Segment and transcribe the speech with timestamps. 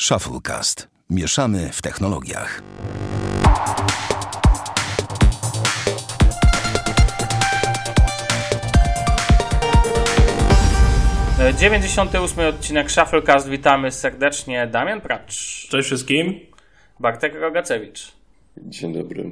[0.00, 0.88] Shufflecast.
[1.10, 2.62] Mieszamy w technologiach.
[11.40, 13.48] E, 98 odcinek Shufflecast.
[13.48, 14.66] Witamy serdecznie.
[14.66, 16.40] Damian Pracz, Cześć wszystkim.
[17.00, 18.12] Bartek Rogacewicz.
[18.56, 19.30] Dzień dobry.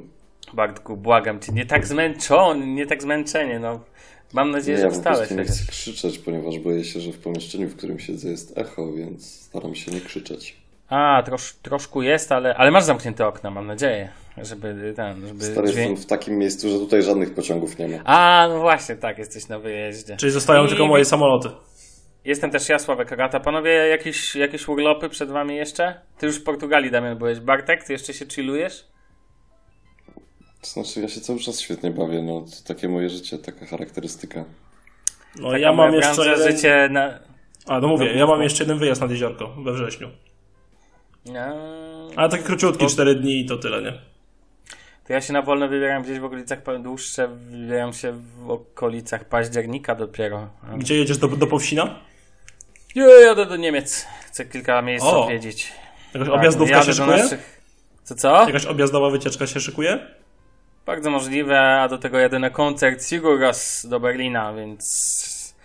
[0.53, 3.79] Bartku, błagam cię, nie tak zmęczony, nie tak zmęczenie, no.
[4.33, 5.31] Mam nadzieję, Nie, że wstałeś.
[5.31, 9.41] nie chcę krzyczeć, ponieważ boję się, że w pomieszczeniu, w którym siedzę jest echo, więc
[9.41, 10.57] staram się nie krzyczeć.
[10.89, 15.67] A, trosz, troszkę jest, ale, ale masz zamknięte okna, mam nadzieję, żeby ten, żeby Stary
[15.71, 15.89] dźwięk...
[15.89, 17.97] jestem w takim miejscu, że tutaj żadnych pociągów nie ma.
[18.05, 20.15] A, no właśnie, tak, jesteś na wyjeździe.
[20.17, 21.49] Czyli zostają I- tylko moje samoloty.
[22.25, 23.39] Jestem też ja, Sławek Agata.
[23.39, 26.01] Panowie, jakieś, jakieś urlopy przed wami jeszcze?
[26.17, 27.39] Ty już w Portugalii, Damian, byłeś.
[27.39, 28.87] Bartek, ty jeszcze się chillujesz?
[30.65, 34.43] To znaczy, ja się cały czas świetnie bawię, no to takie moje życie, taka charakterystyka.
[35.35, 36.51] No Taka ja mam jeszcze jeden...
[36.51, 37.19] życie na...
[37.67, 40.09] A, no mówię, No, ja mam jeszcze jeden wyjazd nad jeziorko we wrześniu.
[41.25, 41.39] No,
[42.15, 43.91] Ale taki króciutki, 4 dni i to tyle, nie?
[45.07, 49.95] To ja się na wolno wybieram gdzieś w okolicach, dłuższe, wybieram się w okolicach października
[49.95, 50.49] dopiero.
[50.77, 51.99] Gdzie jedziesz do, do Powsina?
[52.95, 54.05] Ja jadę do Niemiec.
[54.27, 55.23] Chcę kilka miejsc O.
[55.23, 55.71] odwiedzić.
[56.13, 57.17] Jakaś Tak, objazdówka się szykuje?
[57.17, 57.61] naszych-
[58.03, 58.45] Co, co?
[58.47, 60.07] Jakaś objazdowa wycieczka się szykuje?
[60.85, 65.55] Bardzo możliwe, a do tego jadę na koncert Siguras do Berlina, więc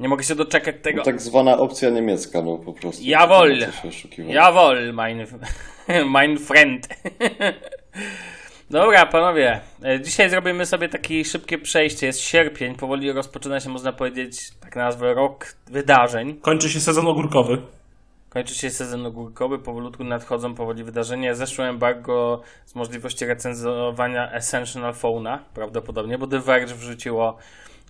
[0.00, 0.98] nie mogę się doczekać tego.
[0.98, 3.02] No, tak zwana opcja niemiecka, no po prostu.
[3.88, 4.34] Oszukiwać.
[4.34, 5.26] Jawohl, mein,
[6.10, 6.88] mein friend.
[8.70, 9.60] Dobra, panowie.
[9.84, 12.06] e, Dzisiaj zrobimy sobie takie szybkie przejście.
[12.06, 16.40] Jest sierpień, powoli rozpoczyna się, można powiedzieć, tak nazwę, rok wydarzeń.
[16.40, 17.58] Kończy się sezon ogórkowy.
[18.34, 21.34] Kończy się sezon ogórkowy, powolutku nadchodzą powoli wydarzenia.
[21.34, 27.36] Zeszło embargo z możliwości recenzowania Essential Phone'a, prawdopodobnie, bo The Verge wrzuciło,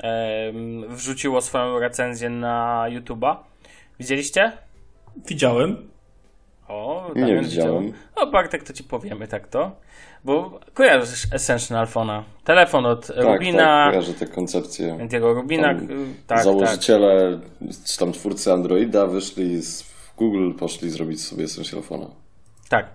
[0.01, 3.37] em, wrzuciło swoją recenzję na YouTube'a.
[3.99, 4.53] Widzieliście?
[5.27, 5.89] Widziałem.
[6.69, 7.83] O, Nie Damian widziałem.
[7.83, 7.99] widział.
[8.17, 9.73] O, Bartek, to ci powiemy tak to.
[10.25, 12.23] Bo kojarzysz Essential Phone'a.
[12.45, 14.93] Telefon od Tak, Rubina, tak, kojarzę te koncepcje.
[15.01, 15.69] Antiego Rubina.
[15.75, 16.45] Tam tak, tak.
[16.45, 17.41] Założyciele,
[17.87, 22.25] czy tam twórcy Androida wyszli z Google, poszli zrobić sobie Essential Phone'a.
[22.69, 22.87] Tak.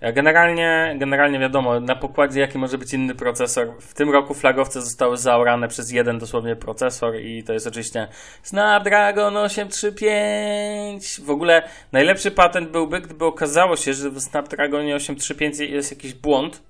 [0.00, 3.68] E, Generalnie, generalnie wiadomo, na pokładzie jaki może być inny procesor.
[3.80, 8.08] W tym roku flagowce zostały zaorane przez jeden dosłownie procesor i to jest oczywiście
[8.42, 11.20] Snapdragon 835.
[11.20, 11.62] W ogóle
[11.92, 16.62] najlepszy patent byłby, gdyby okazało się, że w Snapdragonie 835 jest jakiś błąd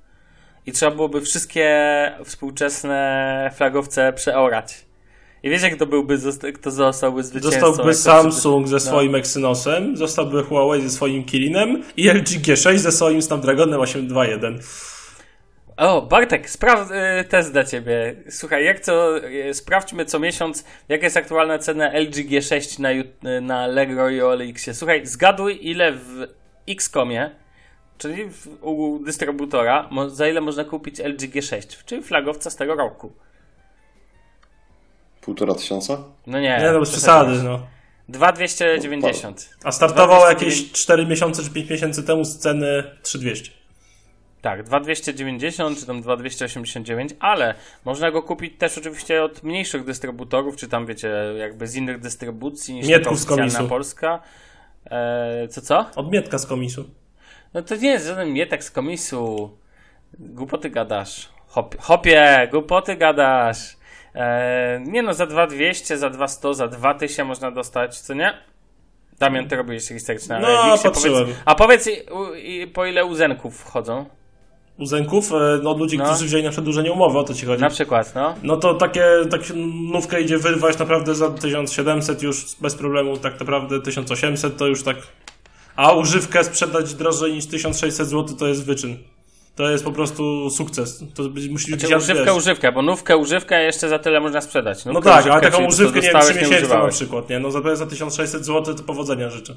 [0.67, 1.69] i trzeba byłoby wszystkie
[2.25, 4.88] współczesne flagowce przeorać.
[5.43, 6.19] I wiesz, jak to byłby,
[6.55, 7.61] kto zostałby zwycięzcą?
[7.61, 8.69] Zostałby Samsung No.
[8.69, 14.59] ze swoim Exynosem, zostałby Huawei ze swoim Kirinem i LG G6 ze swoim Snapdragonem 821.
[15.77, 18.15] O, Bartek, spraw y, test dla ciebie.
[18.31, 23.41] Słuchaj, jak co, y, sprawdźmy co miesiąc, jaka jest aktualna cena LG G6 na, y,
[23.41, 24.75] na Allegro i OLX-ie.
[24.75, 26.27] Słuchaj, zgaduj ile w
[26.69, 27.31] Xcomie,
[27.99, 32.75] czyli w, u dystrybutora, mo, za ile można kupić LG G6, czyli flagowca z tego
[32.75, 33.13] roku.
[35.29, 35.99] Półtora tysiąca?
[36.27, 36.59] No nie.
[36.61, 37.67] Nie no, bez przesady, no.
[38.09, 39.51] 2290.
[39.65, 40.43] A startował 2,900.
[40.43, 43.51] jakieś 4 miesiące czy 5 miesięcy temu z ceny 3200.
[44.43, 50.69] Tak, 2290 czy tam 2289, ale można go kupić też oczywiście od mniejszych dystrybutorów, czy
[50.69, 53.69] tam wiecie, jakby z innych dystrybucji niż Mietków z komisu.
[53.69, 54.23] Polska.
[54.91, 55.87] E, co co?
[55.97, 56.91] Od Mietka z komisu.
[57.55, 59.51] No to nie jest żaden mietek z komisu.
[60.19, 61.29] Głupoty gadasz.
[61.47, 63.78] Hop, hopie, głupoty gadasz.
[64.19, 68.35] E, nie no, za 2200, za 2100, za 2000 można dostać, co nie?
[69.19, 71.25] Damian, ty robisz research na No, Elixie, patrzyłem.
[71.25, 74.05] Powiedz, a powiedz, i, u, i, po ile uzenków wchodzą?
[74.79, 76.05] Uzenków, e, no od ludzi, No.
[76.05, 77.63] którzy wzięli na przedłużenie umowy, o to ci chodzi.
[77.63, 78.35] Na przykład, no.
[78.43, 79.41] No to takie, tak
[79.93, 84.97] nówkę idzie wyrwać naprawdę za 1700 już bez problemu, tak naprawdę 1800 to już tak...
[85.77, 88.97] A używkę sprzedać drożej niż 1600 zł to jest wyczyn.
[89.59, 91.05] To jest po prostu sukces.
[91.15, 92.35] To być- musi być Znaczy, używkę, wiesz.
[92.37, 94.85] używkę, bo nówkę, używkę jeszcze za tyle można sprzedać.
[94.85, 97.39] No Nówkę, tak, używkę, ale taką używkę, nie wiem, 3 dostałeś, miesięcy na przykład, nie?
[97.39, 99.55] No za, za 1600 zł to powodzenia życzę.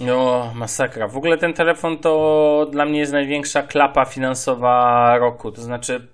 [0.00, 1.08] No, masakra.
[1.08, 5.52] W ogóle ten telefon to dla mnie jest największa klapa finansowa roku.
[5.52, 6.06] To znaczy,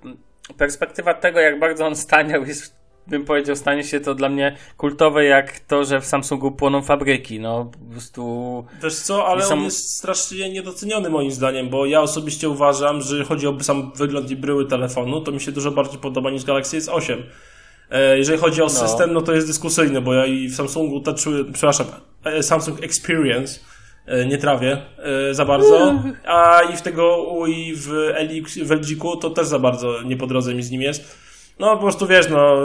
[0.58, 2.74] perspektywa tego, jak bardzo on staniał, jest,
[3.06, 7.40] bym powiedział, stanie się to dla mnie kultowe, jak to, że w Samsungu płoną fabryki.
[7.40, 8.64] No, po prostu.
[8.82, 13.24] Wiesz co, ale są- on jest strasznie niedoceniony moim zdaniem, bo ja osobiście uważam, że
[13.24, 16.78] chodzi o sam wygląd i bryły telefonu, to mi się dużo bardziej podoba niż Galaxy
[16.78, 17.22] S8.
[17.90, 21.18] E, Jeżeli chodzi o system, no to jest dyskusyjny, bo ja i w Samsungu Touch,
[21.52, 21.86] przepraszam,
[22.24, 23.60] e, Samsung Experience
[24.06, 24.82] e, nie trawię
[25.32, 25.94] za bardzo,
[26.26, 30.26] a i w tego i w, LX, w LG-ku to też za bardzo nie po
[30.26, 31.24] drodze mi z nim jest.
[31.58, 32.56] No po prostu wiesz, no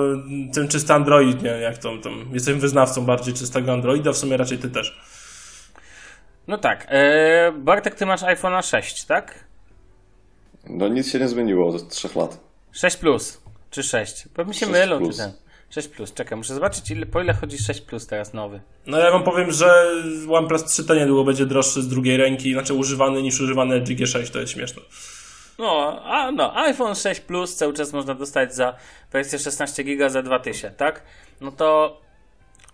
[0.53, 4.57] ten czysty Android, nie, jak to tam, jestem wyznawcą bardziej czystego Androida, w sumie raczej
[4.57, 4.99] ty też.
[6.47, 6.87] No tak.
[6.89, 9.43] E, Bartek, ty masz iPhone'a 6, tak?
[10.69, 12.39] No nic się nie zmieniło od 3 lat.
[12.71, 14.27] 6 plus czy 6?
[14.37, 15.17] Bo mi się 6 mylą, plus.
[15.17, 15.33] czy ten.
[15.69, 18.61] 6 plus, czekaj, muszę zobaczyć ile, po ile chodzi 6 plus teraz nowy.
[18.87, 19.91] No ja wam powiem, że
[20.29, 24.39] OnePlus 3T niedługo będzie droższy z drugiej ręki, znaczy używany niż używany LG G6, to
[24.39, 24.81] jest śmieszne.
[25.59, 28.75] No, a no, iPhone 6 Plus cały czas można dostać za
[29.11, 31.03] wersję 16 GB za 2000, tak?
[31.41, 31.97] No to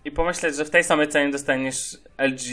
[0.06, 2.50] i pomyśleć, że w tej samej cenie dostaniesz LG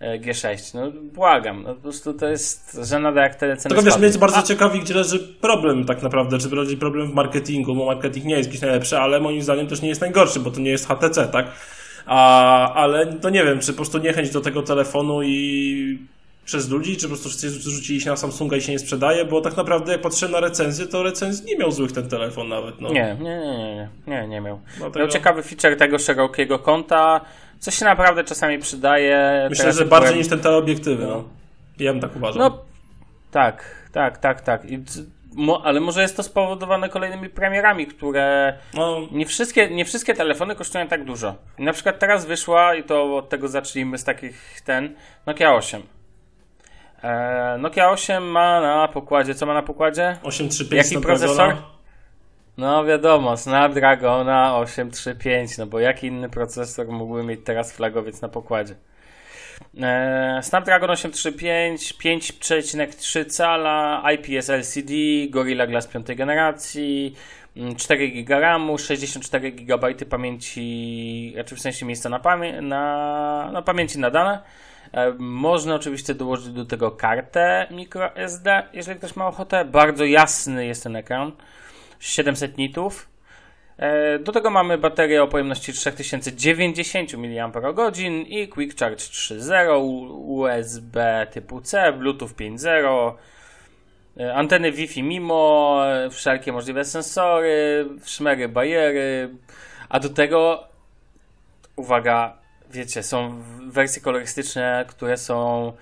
[0.00, 0.74] e, G6.
[0.74, 4.18] No błagam, no po prostu to jest żenada jak te ceny Tylko wiesz, mnie jest
[4.18, 8.26] bardzo A, ciekawi, gdzie leży problem tak naprawdę, czy leży problem w marketingu, bo marketing
[8.26, 10.88] nie jest jakiś najlepszy, ale moim zdaniem też nie jest najgorszy, bo to nie jest
[10.88, 11.46] HTC, tak?
[12.06, 15.98] A, ale to nie wiem, czy po prostu niechęć do tego telefonu i
[16.46, 19.40] przez ludzi, czy po prostu wszyscy rzucili się na Samsunga i się nie sprzedaje, bo
[19.40, 22.88] tak naprawdę jak patrzę na recenzję, to recenzji nie miał złych ten telefon nawet, no.
[22.92, 24.60] Nie, nie, nie, nie, nie, nie, miał.
[24.78, 27.20] Dlatego- Miał ciekawy feature tego szerokiego kąta,
[27.58, 29.46] co się naprawdę czasami przydaje.
[29.50, 31.24] Myślę, Teraz że bardziej byłem- niż ten teleobiektywy, no.
[31.78, 32.38] Ja bym tak uważał.
[32.42, 32.58] No,
[33.30, 34.70] tak, tak, tak, tak.
[34.70, 34.84] I,
[35.34, 40.54] mo, ale może jest to spowodowane kolejnymi premierami, które no nie wszystkie, nie wszystkie telefony
[40.54, 41.34] kosztują tak dużo.
[41.58, 44.94] Na przykład teraz wyszła, i to od tego zacznijmy z takich ten,
[45.26, 45.82] Nokia 8.
[47.02, 50.16] E, Nokia 8 ma na pokładzie, co ma na pokładzie?
[50.22, 51.56] 835 Jaki procesor?
[52.56, 58.74] No wiadomo, Snapdragona 835, no bo jaki inny procesor mógłby mieć teraz flagowiec na pokładzie?
[59.82, 64.92] E, Snapdragon 835, 5,3 cala, IPS LCD,
[65.30, 67.14] Gorilla Glass 5 generacji,
[67.56, 73.62] mm, 4 GB RAMu, 64 GB pamięci, znaczy w sensie miejsca na, pamię- na, na
[73.62, 74.40] pamięci na dane.
[74.92, 79.64] E, Można oczywiście dołożyć do tego kartę microSD, jeżeli ktoś ma ochotę.
[79.64, 81.32] Bardzo jasny jest ten ekran.
[82.00, 83.08] 700 nitów.
[83.78, 87.98] E, Do tego mamy baterię o pojemności 3090 mAh
[88.28, 93.14] i Quick Charge 3.0, U- USB typu C, Bluetooth 5.0,
[94.20, 95.80] e, anteny Wi-Fi MIMO,
[96.10, 99.30] wszelkie możliwe sensory, szmery, bajery,
[99.88, 100.64] a do tego
[101.76, 102.38] uwaga,
[102.70, 105.72] wiecie, są wersje kolorystyczne, które są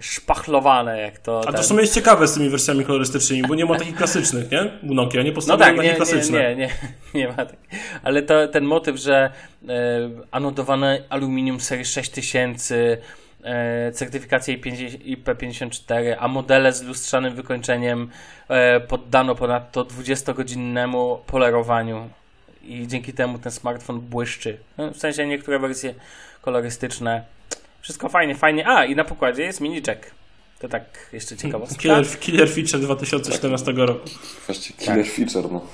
[0.00, 1.40] szpachlowane, jak to.
[1.40, 3.96] A to ten- w sumie jest ciekawe z tymi wersjami kolorystycznymi, bo nie ma takich
[3.96, 4.70] klasycznych, nie?
[4.90, 6.38] U Nokia nie No postawiono tak, na nie, takie klasyczne.
[6.38, 6.70] nie, nie, nie,
[7.20, 7.56] nie ma tak.
[8.02, 9.30] Ale to, ten motyw, że
[9.68, 9.70] e,
[10.30, 12.98] anodowane aluminium serii 6000,
[13.44, 18.10] e, certyfikacja IP50 IP54, a modele z lustrzanym wykończeniem
[18.48, 22.08] e, poddano ponadto 20-godzinnemu polerowaniu
[22.64, 24.58] i dzięki temu ten smartfon błyszczy.
[24.78, 25.94] No, w sensie niektóre wersje
[26.42, 27.24] kolorystyczne.
[27.80, 28.68] Wszystko fajnie, fajnie.
[28.68, 30.10] A, i na pokładzie jest mini jack.
[30.58, 31.82] To tak jeszcze ciekawostka.
[31.82, 34.10] Killer, killer feature 2014 roku.
[34.46, 35.66] Właściwie killer feature, no.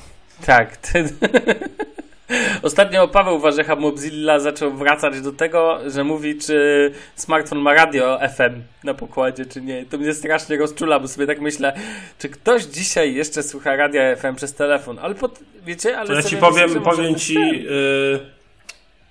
[0.46, 0.78] Tak.
[2.62, 8.62] Ostatnio Paweł Warzecha Mobzilla zaczął wracać do tego, że mówi, czy smartfon ma radio FM
[8.84, 9.84] na pokładzie, czy nie.
[9.84, 11.72] To mnie strasznie rozczula, bo sobie tak myślę,
[12.18, 14.98] czy ktoś dzisiaj jeszcze słucha radia FM przez telefon.
[14.98, 15.38] Ale pod...
[15.66, 18.20] wiecie, ale To ja ci powiem, myślę, powiem być ci, yy,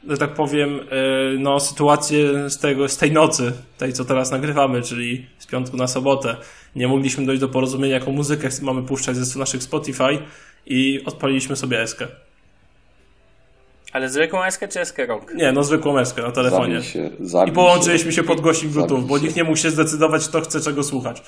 [0.09, 4.81] że tak powiem, yy, no sytuację z tego, z tej nocy, tej co teraz nagrywamy,
[4.81, 6.35] czyli z piątku na sobotę.
[6.75, 10.19] Nie mogliśmy dojść do porozumienia, jaką muzykę mamy puszczać ze naszych Spotify
[10.65, 12.07] i odpaliliśmy sobie eskę.
[13.91, 15.33] Ale zwykłą eskę czy eskę rok?
[15.33, 16.81] Nie, no zwykłą eskę na telefonie.
[16.81, 20.27] Zabij się, zabij I połączyliśmy się pod głośnik Bluetooth, bo nikt nie mógł się zdecydować,
[20.27, 21.21] kto chce czego słuchać.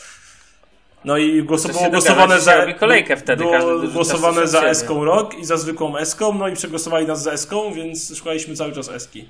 [1.10, 2.56] No i głoso, To się było dogadać, głosowane za.
[2.56, 6.54] robi kolejkę wtedy, było każdy głosowane za eską rok i za zwykłą eską, no i
[6.56, 9.30] przegłosowali nas za eską, więc szukaliśmy cały czas eski.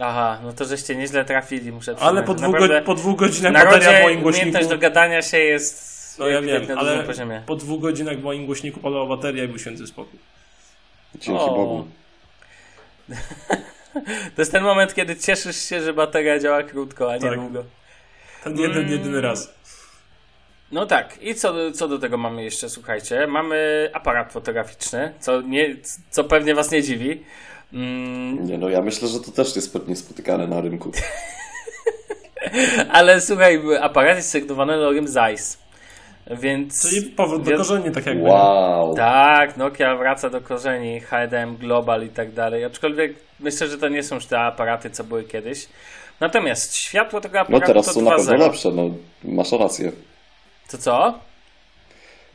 [0.00, 2.08] Aha, no to żeście nieźle trafili, muszę przyznać.
[2.10, 4.44] Ale po dwóch, Naprawdę go, po dwóch godzinach w bateria w narodzie moim głośniku.
[4.46, 7.42] umiejętność dogadania się jest No ja wiem, na dużym ale poziomie.
[7.46, 10.18] po dwóch godzinach w moim głośniku padała bateria i był święty spokój.
[11.14, 11.46] Dzięki O.
[11.54, 11.86] Bogu.
[14.36, 17.34] To jest ten moment, kiedy cieszysz się, że bateria działa krótko, a nie Tak.
[17.40, 17.64] długo.
[18.44, 18.90] Ten jeden, Mm.
[18.92, 19.54] jedyny raz.
[20.72, 23.26] No tak, i co, do- co do tego mamy jeszcze, słuchajcie?
[23.26, 25.76] Mamy aparat fotograficzny, co, nie,
[26.10, 27.24] co pewnie was nie dziwi.
[27.72, 30.90] Mm, Nie no, ja myślę, że to też jest niespotykane na rynku.
[32.92, 35.58] ale słuchaj, aparat jest sygnowany logiem Zeiss.
[36.30, 36.90] Więc.
[36.90, 38.22] Czyli powrót do korzeni, tak jakby.
[38.22, 38.94] Wow.
[38.94, 42.64] Tak, Nokia wraca do korzeni, HDM Global i tak dalej.
[42.64, 45.68] Aczkolwiek myślę, że to nie są już te aparaty, co były kiedyś.
[46.20, 48.38] Natomiast światło tego No aparatu teraz to są na pewno 2.0.
[48.38, 48.90] lepsze, no
[49.24, 49.92] masz rację.
[50.70, 51.18] To co?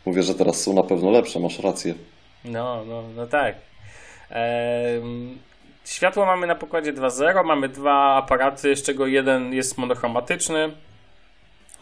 [0.06, 1.94] Mówię, że teraz są na pewno lepsze, masz rację.
[2.46, 3.56] No, no, no tak.
[4.30, 5.38] Ehm,
[5.86, 10.72] światło mamy na pokładzie 2.0, mamy dwa aparaty, z czego jeden jest monochromatyczny.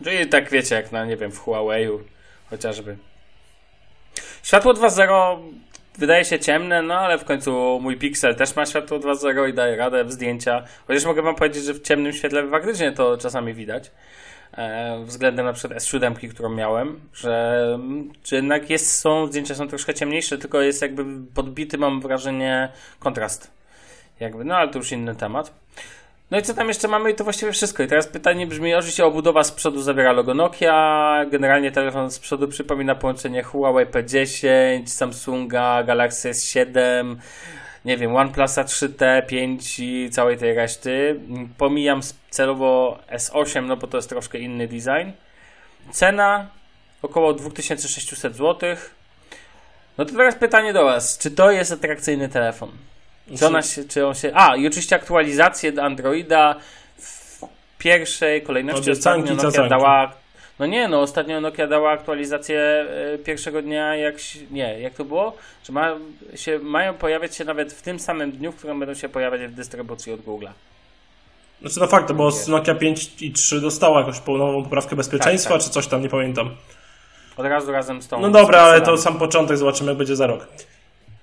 [0.04, 2.00] Czyli tak wiecie, jak na, nie wiem, w Huawei'u
[2.50, 2.98] chociażby.
[4.44, 5.38] Światło 2.0
[5.98, 9.76] wydaje się ciemne, no ale w końcu mój Pixel też ma światło 2.0 i daje
[9.76, 10.64] radę w zdjęcia.
[10.88, 13.92] Chociaż mogę wam powiedzieć, że w ciemnym świetle faktycznie to czasami widać.
[14.58, 17.80] E, względem na przykład S7, którą miałem, że,
[18.24, 23.52] że jednak jest, są, zdjęcia są troszkę ciemniejsze, tylko jest jakby podbity, mam wrażenie, kontrast.
[24.20, 25.54] Jakby, no ale to już inny temat.
[26.32, 27.12] No i co tam jeszcze mamy?
[27.12, 27.84] I to właściwie wszystko.
[27.84, 32.48] I teraz pytanie brzmi, oczywiście obudowa z przodu zawiera logo Nokia, generalnie telefon z przodu
[32.48, 37.16] przypomina połączenie Huawei P10, Samsunga, Galaxy S7,
[37.86, 41.20] nie wiem, OnePlusa 3T, 5 i całej tej reszty.
[41.58, 45.12] Pomijam celowo S8, no bo to jest troszkę inny design.
[45.92, 46.48] Cena
[47.02, 48.76] około 2600 zł.
[49.98, 52.72] No to teraz pytanie do Was, czy to jest atrakcyjny telefon?
[53.38, 54.32] Czy, ona się, czy on się.
[54.34, 56.56] A, i oczywiście aktualizacje do Androida
[56.98, 57.42] w
[57.78, 60.14] pierwszej kolejności ostatnio Nokia dała.
[60.60, 64.16] No nie, no ostatnio Nokia dała aktualizację e, pierwszego dnia, jak
[64.52, 65.34] nie, jak to było?
[65.64, 65.96] Że ma,
[66.36, 69.54] się, mają pojawiać się nawet w tym samym dniu, w którym będą się pojawiać w
[69.54, 70.52] dystrybucji od Google'a.
[71.62, 75.68] Znaczy no fakt, bo Nokia 5 i 3 dostała jakąś nową poprawkę bezpieczeństwa, tak, tak.
[75.68, 76.50] czy coś tam, nie pamiętam.
[77.38, 78.22] Od razu razem z tą.
[78.22, 80.48] No dobra, ale to sam początek, zobaczymy jak będzie za rok.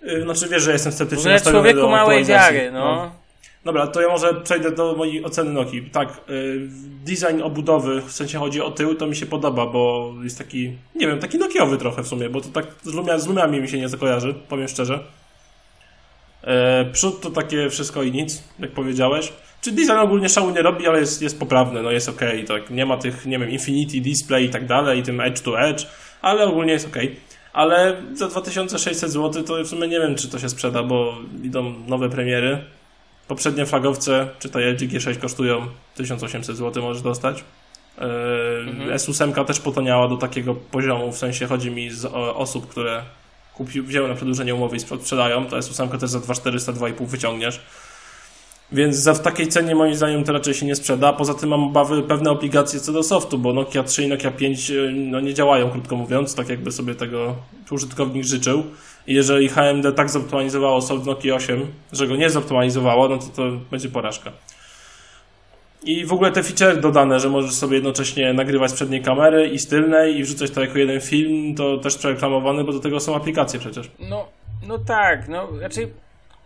[0.02, 2.80] Y, znaczy wiesz, że jestem sceptycznie nastawiony człowieku do małej wiary, no.
[2.80, 3.25] no.
[3.66, 5.82] Dobra, to ja może przejdę do mojej oceny Noki.
[5.82, 6.68] Tak, y,
[7.04, 11.06] design obudowy, w sensie chodzi o tył, to mi się podoba, bo jest taki, nie
[11.06, 13.78] wiem, taki nokiowy trochę w sumie, bo to tak z, lumia, z lumiami mi się
[13.78, 15.00] nie zakojarzy, powiem szczerze.
[16.42, 19.32] E, przód to takie wszystko i nic, jak powiedziałeś.
[19.60, 22.70] Czy design ogólnie szału nie robi, ale jest, jest poprawny, no jest ok, tak.
[22.70, 25.86] Nie ma tych, nie wiem, Infinity Display i tak dalej, i tym Edge to Edge,
[26.22, 26.96] ale ogólnie jest ok
[27.56, 31.74] ale za 2600 zł to w sumie nie wiem, czy to się sprzeda, bo idą
[31.86, 32.64] nowe premiery.
[33.28, 37.44] Poprzednie flagowce, czy ta LG G6 kosztują 1800 zł, możesz dostać.
[37.98, 38.06] Yy,
[38.70, 38.90] mhm.
[38.90, 43.02] S8 też potaniała do takiego poziomu, w sensie chodzi mi z osób, które
[43.54, 47.60] kupi, wzięły na przedłużenie umowy i sprzedają, to S8 też za 2400, 2,5 wyciągniesz.
[48.72, 51.12] Więc za w takiej cenie moim zdaniem to raczej się nie sprzeda.
[51.12, 54.70] Poza tym mam obawy pewne obligacje co do softu, bo Nokia 3 i Nokia 5
[54.70, 57.36] e, no, nie działają, krótko mówiąc, tak jakby sobie tego
[57.70, 58.64] użytkownik życzył.
[59.06, 63.88] Jeżeli HMD tak zoptymalizowało soft Nokia 8, że go nie zoptymalizowało, no to to będzie
[63.88, 64.32] porażka.
[65.84, 69.58] I w ogóle te feature dodane, że możesz sobie jednocześnie nagrywać z przedniej kamery i
[69.58, 73.16] z tylnej i wrzucać to jako jeden film, to też przereklamowany, bo do tego są
[73.16, 73.90] aplikacje przecież.
[73.98, 74.28] No,
[74.66, 75.92] no tak, no raczej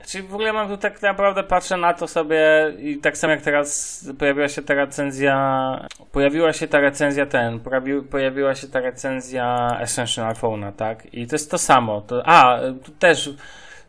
[0.06, 3.42] Czyli w ogóle mam tu tak naprawdę patrzę na to sobie i tak samo jak
[3.42, 9.76] teraz pojawiła się ta recenzja, pojawiła się ta recenzja ten, pojawi, pojawiła się ta recenzja
[9.80, 11.14] Essential iPhone'a, tak?
[11.14, 12.00] I to jest to samo.
[12.00, 13.30] To, a, tu też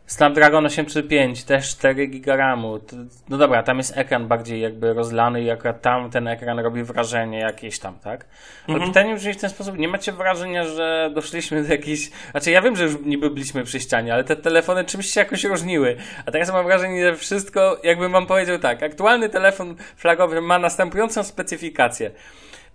[0.06, 2.80] Snapdragon 835, też 4 GB RAMu.
[3.28, 7.38] No dobra, tam jest ekran bardziej jakby rozlany i akurat tam ten ekran robi wrażenie
[7.38, 8.26] jakieś tam, tak?
[8.68, 8.92] Ale mhm.
[8.92, 12.10] pytanie brzmi w ten sposób, nie macie wrażenia, że doszliśmy do jakiejś...
[12.30, 15.44] Znaczy ja wiem, że już niby byliśmy przy ścianie, ale te telefony czymś się jakoś
[15.44, 15.96] różniły.
[16.26, 21.24] A teraz mam wrażenie, że wszystko, jakby mam powiedział tak, aktualny telefon flagowy ma następującą
[21.24, 22.10] specyfikację.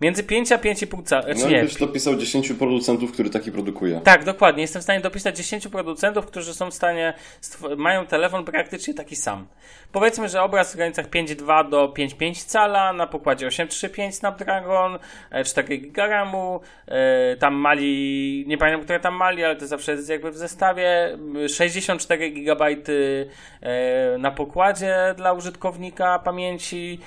[0.01, 1.23] Między 5 a 5,5 cala.
[1.39, 1.63] No, nie.
[1.63, 4.01] byś dopisał 10 producentów, który taki produkuje.
[4.03, 4.61] Tak, dokładnie.
[4.61, 7.13] Jestem w stanie dopisać 10 producentów, którzy są w stanie,
[7.77, 9.47] mają telefon praktycznie taki sam.
[9.91, 14.99] Powiedzmy, że obraz w granicach 5,2 do 5,5 cala, na pokładzie 835 Snapdragon,
[15.45, 19.91] 4 e, GB RAMu, e, tam mali, nie pamiętam, które tam mali, ale to zawsze
[19.91, 26.99] jest jakby w zestawie, 64 GB e, na pokładzie dla użytkownika pamięci,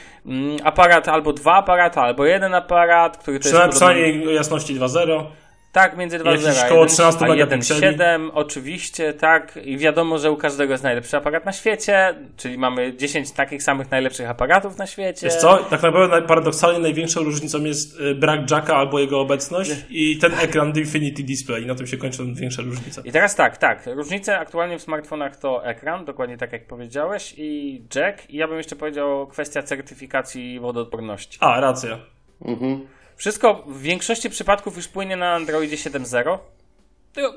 [0.64, 2.79] aparat albo dwa aparaty, albo jeden aparat,
[3.18, 3.76] który to jest...
[3.76, 5.26] Przynajmniej jasności 2.0.
[5.72, 9.58] Tak, między 2.0 a 13 a 1.7 oczywiście, tak.
[9.64, 13.90] I wiadomo, że u każdego jest najlepszy aparat na świecie, czyli mamy 10 takich samych
[13.90, 15.26] najlepszych aparatów na świecie.
[15.26, 20.18] Wiesz co, tak naprawdę paradoksalnie największą różnicą jest y, brak jacka albo jego obecność i
[20.18, 21.62] ten ekran Infinity Display.
[21.62, 23.02] I na tym się kończy większa różnica.
[23.04, 23.86] I teraz tak, tak.
[23.86, 28.30] Różnice aktualnie w smartfonach to ekran, dokładnie tak jak powiedziałeś, i jack.
[28.30, 31.38] I ja bym jeszcze powiedział kwestia certyfikacji wodoodporności.
[31.40, 31.98] A, racja.
[32.44, 32.86] Mhm.
[33.16, 36.38] Wszystko w większości przypadków już płynie na Androidzie 7.0.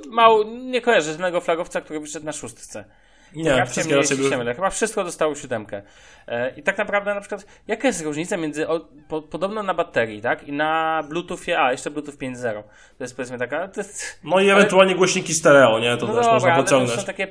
[0.09, 2.85] Mało, nie kojarzę żadnego flagowca, który wyszedł na szóstce.
[3.35, 4.55] Nie, wszystkie raczej były...
[4.55, 5.81] Chyba wszystko dostało siódemkę.
[6.27, 10.21] E, I tak naprawdę na przykład, jaka jest różnica między, o, po, podobno na baterii,
[10.21, 10.47] tak?
[10.47, 12.63] I na Bluetoothie, a jeszcze Bluetooth 5.0.
[12.97, 13.69] To jest powiedzmy taka...
[13.77, 14.97] Jest, no i ewentualnie ale...
[14.97, 15.97] głośniki stereo, nie?
[15.97, 16.91] To no też dobra, można pociągnąć.
[16.91, 17.27] Ale są takie...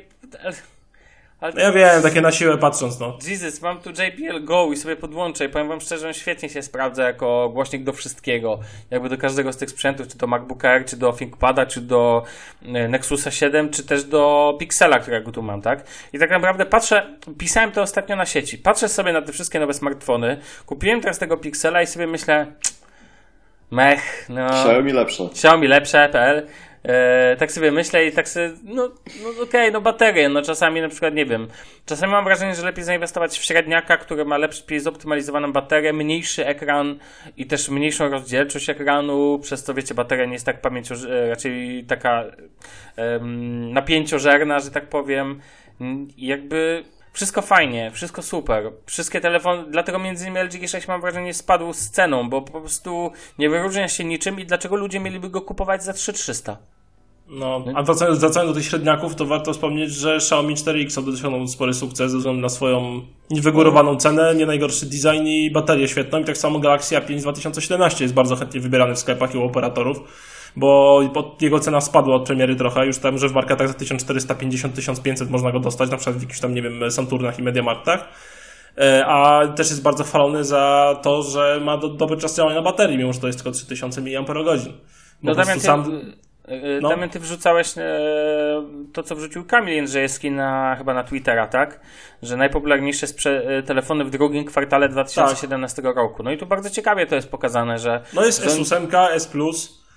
[1.43, 3.19] Ale ja wiem, takie na siłę patrząc, no.
[3.29, 6.63] Jesus, mam tu JBL Go i sobie podłączę i powiem wam szczerze, on świetnie się
[6.63, 8.59] sprawdza jako głośnik do wszystkiego.
[8.91, 12.23] Jakby do każdego z tych sprzętów, czy do MacBooka Air, czy do ThinkPada, czy do
[12.63, 15.85] e, Nexusa 7, czy też do Pixela, którego tu mam, tak?
[16.13, 19.75] I tak naprawdę patrzę, pisałem to ostatnio na sieci, patrzę sobie na te wszystkie nowe
[19.75, 22.47] smartfony, kupiłem teraz tego Pixela i sobie myślę,
[23.71, 24.47] mech, no...
[24.47, 25.25] Xiaomi lepsze.
[25.25, 26.47] Xiaomi lepsze, PL.
[26.85, 28.91] E, tak sobie myślę i tak sobie, no,
[29.23, 31.49] no okej, okay, no baterie, no czasami na przykład, nie wiem,
[31.87, 36.99] czasami mam wrażenie, że lepiej zainwestować w średniaka, który ma lepszy, zoptymalizowaną baterię, mniejszy ekran
[37.37, 40.95] i też mniejszą rozdzielczość ekranu, przez co wiecie, bateria nie jest tak pamięcią,
[41.29, 42.25] raczej taka
[42.97, 45.41] um, napięciożerna, że tak powiem.
[46.17, 48.73] I jakby wszystko fajnie, wszystko super.
[48.87, 53.13] Wszystkie telefony, dlatego między innymi LG G6 mam wrażenie spadł z ceną, bo po prostu
[53.39, 56.57] nie wyróżnia się niczym i dlaczego ludzie mieliby go kupować za 3300?
[57.29, 61.75] No, a wracając, wracając do tych średniaków, to warto wspomnieć, że Xiaomi 4X osiągnął spory
[61.75, 66.19] sukces ze względu na swoją niewygórowaną cenę, nie najgorszy design i baterię świetną.
[66.19, 69.99] I tak samo Galaxy A5 2017 jest bardzo chętnie wybierany w sklepach i u operatorów
[70.57, 71.01] bo
[71.41, 75.61] jego cena spadła od premiery trochę, już tam, że w marketach za 1450-1500 można go
[75.61, 78.09] dostać, na przykład w jakichś tam, nie wiem, Santurnach i Mediamarktach.
[78.79, 82.63] E, a też jest bardzo chwalony za to, że ma do, dobry czas działania na
[82.63, 84.59] baterii, mimo że to jest tylko 3000 mAh.
[85.23, 85.85] No Damian, sam...
[85.85, 86.17] ty,
[86.53, 86.89] e, no.
[86.89, 87.83] Damian, ty wrzucałeś e,
[88.93, 91.81] to, co wrzucił Kamil Jędrzejewski na, chyba na Twittera, tak?
[92.23, 95.97] Że najpopularniejsze sprze- telefony w drugim kwartale 2017 tak.
[95.97, 96.23] roku.
[96.23, 98.03] No i tu bardzo ciekawie to jest pokazane, że...
[98.15, 99.33] No jest S8, S+,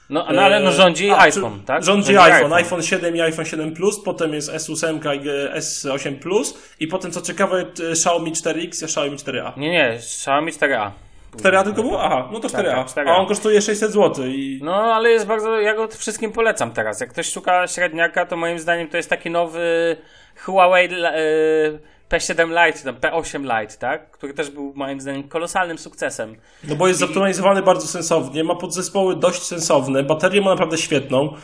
[0.09, 1.83] no, no ale no rządzi A, iPhone, tak?
[1.83, 2.53] Rządzi, rządzi iPhone.
[2.53, 2.53] iPhone.
[2.53, 5.19] iPhone 7 i iPhone 7 Plus, potem jest S8 i
[5.59, 9.57] S8 Plus i potem co ciekawe Xiaomi 4X i Xiaomi 4A.
[9.57, 10.89] Nie, nie, Xiaomi 4A.
[11.37, 12.03] 4A tylko było?
[12.03, 12.63] Aha, no to 4A.
[12.63, 12.93] Tak, 4A.
[12.93, 14.25] Tak, A on kosztuje 600 zł.
[14.27, 14.59] I...
[14.63, 16.99] No, ale jest bardzo, ja go wszystkim polecam teraz.
[17.01, 19.97] Jak ktoś szuka średniaka, to moim zdaniem to jest taki nowy
[20.45, 24.11] Huawei yy, P7 Lite, tam P8 Lite, tak?
[24.11, 26.35] Który też był moim zdaniem kolosalnym sukcesem.
[26.63, 27.05] No bo jest I...
[27.05, 31.35] zoptymalizowany bardzo sensownie, ma podzespoły dość sensowne, baterię ma naprawdę świetną,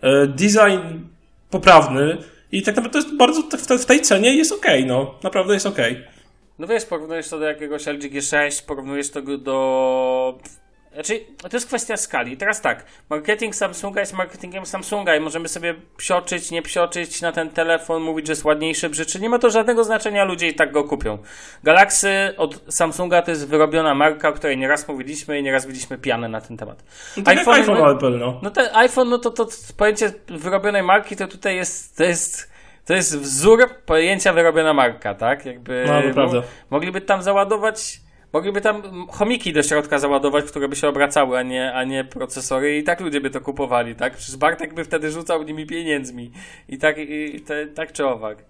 [0.00, 0.80] e, design
[1.50, 2.16] poprawny
[2.52, 5.14] i tak naprawdę to jest bardzo, tak w tej cenie jest ok, no.
[5.22, 5.78] Naprawdę jest ok.
[6.58, 10.38] No wiesz, porównujesz to do jakiegoś LG G6, porównujesz to do
[10.94, 11.20] znaczy,
[11.50, 12.36] to jest kwestia skali.
[12.36, 17.50] Teraz tak, marketing Samsunga jest marketingiem Samsunga i możemy sobie psioczyć, nie psioczyć na ten
[17.50, 19.20] telefon, mówić, że jest ładniejszy, brzydszy.
[19.20, 21.18] Nie ma to żadnego znaczenia, ludzie i tak go kupią.
[21.62, 26.28] Galaxy od Samsunga to jest wyrobiona marka, o której nieraz mówiliśmy i nieraz widzieliśmy pianę
[26.28, 26.84] na ten temat.
[27.16, 28.40] No to iPhone, iPhone no, Apple, no.
[28.42, 32.54] No ten iPhone, no to, to, to pojęcie wyrobionej marki to tutaj jest, to jest
[32.84, 35.46] to jest wzór pojęcia wyrobiona marka, tak?
[35.46, 36.42] Jakby no, to prawda.
[36.70, 38.00] mogliby tam załadować
[38.34, 42.78] Mogliby tam chomiki do środka załadować, które by się obracały, a nie, a nie procesory
[42.78, 44.16] i tak ludzie by to kupowali, tak?
[44.16, 46.30] Przecież Bartek by wtedy rzucał nimi pieniędzmi
[46.68, 48.44] i tak, i te, tak czy owak.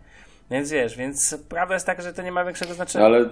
[0.50, 3.04] Więc wiesz, więc prawda jest taka, że to nie ma większego znaczenia.
[3.04, 3.30] Ale...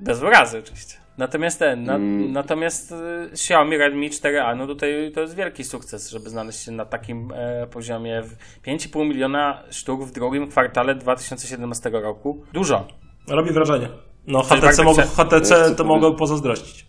[0.00, 0.94] Bez urazy oczywiście.
[1.18, 2.32] Natomiast ten, na, mm.
[2.32, 6.84] natomiast y, Xiaomi Redmi 4A, no tutaj to jest wielki sukces, żeby znaleźć się na
[6.84, 8.22] takim e, poziomie
[8.66, 12.44] 5,5 miliona sztuk w drugim kwartale 2017 roku.
[12.52, 12.88] Dużo.
[13.28, 14.07] Robi wrażenie.
[14.28, 16.86] No HTC, mogą, HTC to mogą pozazdrościć.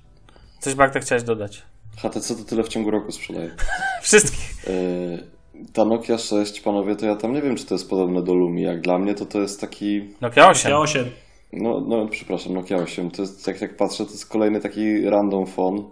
[0.59, 1.61] Coś Bartek chciałeś dodać?
[1.97, 3.55] HTC to tyle w ciągu roku sprzedaje.
[4.01, 4.67] Wszystkich.
[4.67, 8.33] Yy, ta Nokia 6, panowie, to ja tam nie wiem, czy to jest podobne do
[8.33, 8.61] Lumi.
[8.61, 10.09] Jak dla mnie to to jest taki...
[10.21, 10.71] Nokia 8.
[10.71, 11.05] Nokia 8.
[11.53, 13.11] No, no przepraszam, Nokia 8.
[13.11, 15.83] To jest, jak, jak patrzę, to jest kolejny taki random phone,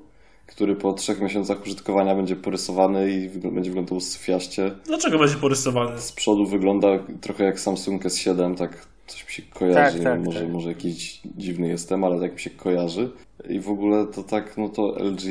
[0.48, 4.72] który po trzech miesiącach użytkowania będzie porysowany i będzie wyglądał syfiaście.
[4.86, 6.02] Dlaczego będzie porysowany?
[6.02, 6.88] Z przodu wygląda
[7.22, 9.98] trochę jak Samsung S7, tak coś mi się kojarzy.
[9.98, 10.50] Tak, tak, może, tak.
[10.50, 13.12] może jakiś dziwny jestem, ale tak mi się kojarzy.
[13.50, 15.24] I w ogóle to tak, no to LG,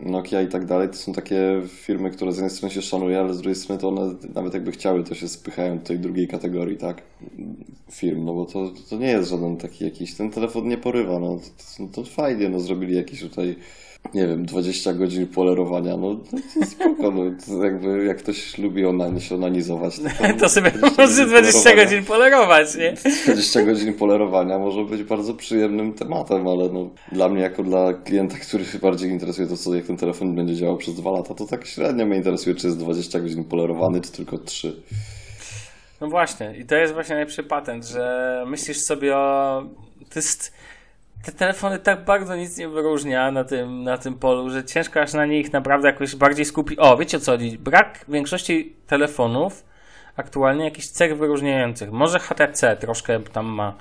[0.00, 3.34] Nokia i tak dalej, to są takie firmy, które z jednej strony się szanuje, ale
[3.34, 6.76] z drugiej strony to one nawet jakby chciały, to się spychają do tej drugiej kategorii,
[6.76, 7.02] tak?
[7.90, 11.40] Firm, no bo to, to nie jest żaden taki jakiś, ten telefon nie porywa, no
[11.76, 13.56] to, to fajnie, no zrobili jakiś tutaj
[14.14, 19.20] nie wiem, 20 godzin polerowania, no to spoko, no, to jakby jak ktoś lubi onani,
[19.20, 20.04] się onanizować, to,
[20.40, 22.94] to sobie może 20 godzin polerować, nie?
[23.26, 28.36] 20 godzin polerowania może być bardzo przyjemnym tematem, ale no, dla mnie jako dla klienta,
[28.38, 31.46] który się bardziej interesuje to, co jak ten telefon będzie działał przez dwa lata, to
[31.46, 34.82] tak średnio mnie interesuje, czy jest 20 godzin polerowany, czy tylko 3.
[36.00, 39.62] No właśnie, i to jest właśnie najlepszy patent, że myślisz sobie o...
[39.98, 40.52] To jest
[41.24, 45.12] te telefony tak bardzo nic nie wyróżnia na tym, na tym polu, że ciężko aż
[45.12, 46.78] na nich naprawdę jakoś bardziej skupić.
[46.78, 47.58] O, wiecie o co chodzi?
[47.58, 49.64] Brak większości telefonów
[50.16, 51.92] aktualnie jakichś cech wyróżniających.
[51.92, 53.74] Może HTC troszkę tam ma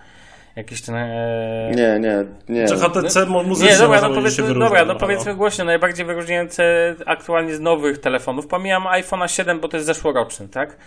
[0.55, 0.95] jakieś ten...
[0.95, 1.71] E...
[1.75, 2.67] Nie, nie, nie.
[2.67, 7.55] Czy HTC no, muzycznie Nie, dobra, no powiedzmy, dobra, no powiedzmy głośno, najbardziej wyróżniające aktualnie
[7.55, 8.47] z nowych telefonów.
[8.47, 10.77] Pomijam iPhone'a 7, bo to jest zeszłoroczny, tak?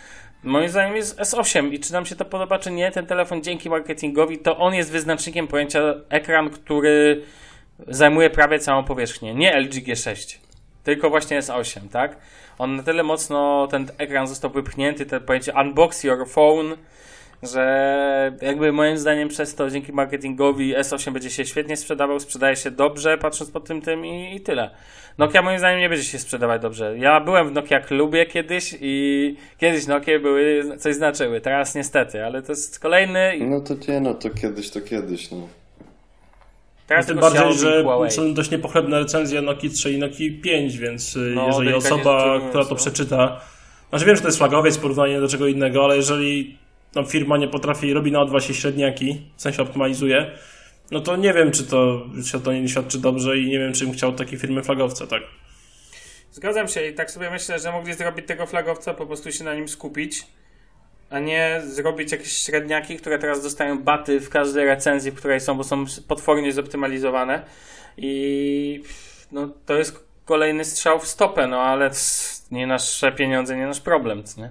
[0.43, 3.71] Moim zdaniem jest S8 i czy nam się to podoba, czy nie, ten telefon dzięki
[3.71, 7.23] marketingowi, to on jest wyznacznikiem pojęcia ekran, który
[7.89, 9.35] zajmuje prawie całą powierzchnię.
[9.35, 10.39] Nie LG G6,
[10.85, 12.17] tylko właśnie S8, tak?
[12.59, 16.77] On na tyle mocno, ten ekran został wypchnięty, to pojęcie unbox your phone
[17.43, 22.71] że jakby moim zdaniem przez to dzięki marketingowi S8 będzie się świetnie sprzedawał, sprzedaje się
[22.71, 24.71] dobrze, patrząc po tym tym i, i tyle.
[25.19, 26.99] Nokia moim zdaniem nie będzie się sprzedawać dobrze.
[26.99, 32.43] Ja byłem w Nokia klubie kiedyś i kiedyś Nokia były, coś znaczyły, teraz niestety, ale
[32.43, 33.33] to jest kolejny...
[33.41, 35.49] No to nie, no to kiedyś, to kiedyś, no.
[36.87, 41.17] Teraz no tym bardziej, że są dość niepochlebne recenzje Nokia 3 i Nokia 5, więc
[41.17, 43.41] y, no, jeżeli osoba, która to przeczyta,
[43.91, 46.59] znaczy wiem, że to jest flagowiec porównanie do czego innego, ale jeżeli
[46.93, 50.31] tam firma nie potrafi, robi na O2 się średniaki, w sensie optymalizuje,
[50.91, 53.85] no to nie wiem, czy to, czy to nie świadczy dobrze i nie wiem, czy
[53.85, 55.23] bym chciał takiej firmy flagowca, tak?
[56.33, 59.55] Zgadzam się i tak sobie myślę, że mogli zrobić tego flagowca, po prostu się na
[59.55, 60.27] nim skupić,
[61.11, 65.57] a nie zrobić jakieś średniaki, które teraz dostają baty w każdej recenzji, w której są,
[65.57, 67.43] bo są potwornie zoptymalizowane
[67.97, 68.83] i
[69.33, 71.91] no, to jest kolejny strzał w stopę, no ale
[72.51, 74.51] nie nasze pieniądze, nie nasz problem, nie?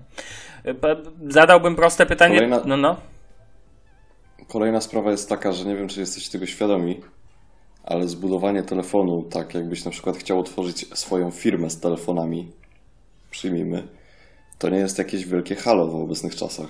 [1.29, 2.35] Zadałbym proste pytanie.
[2.35, 2.95] Kolejna, no, no.
[4.47, 7.01] Kolejna sprawa jest taka, że nie wiem, czy jesteście tego świadomi,
[7.83, 12.51] ale zbudowanie telefonu, tak jakbyś na przykład chciał otworzyć swoją firmę z telefonami,
[13.31, 13.87] przyjmijmy,
[14.57, 16.69] to nie jest jakieś wielkie halo w obecnych czasach.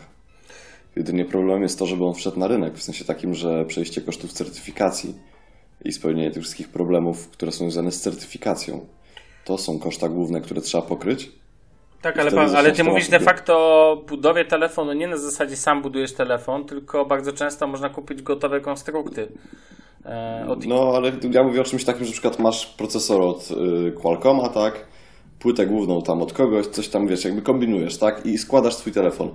[0.96, 4.34] Jedynie problem jest to, żeby on wszedł na rynek, w sensie takim, że przejście kosztów
[4.34, 5.16] certyfikacji
[5.86, 8.86] i spełnienie tych wszystkich problemów, które są związane z certyfikacją,
[9.46, 11.32] to są koszta główne, które trzeba pokryć.
[12.02, 16.14] Tak, ale, ale ty mówisz de facto o budowie telefonu, nie na zasadzie sam budujesz
[16.14, 19.28] telefon, tylko bardzo często można kupić gotowe konstrukty.
[20.06, 20.66] E, od...
[20.66, 24.50] No, ale ja mówię o czymś takim, że na przykład masz procesor od y, Qualcomma,
[24.50, 24.86] tak?
[25.40, 28.26] Płytę główną tam od kogoś, coś tam wiesz, jakby kombinujesz, tak?
[28.26, 29.34] I składasz swój telefon.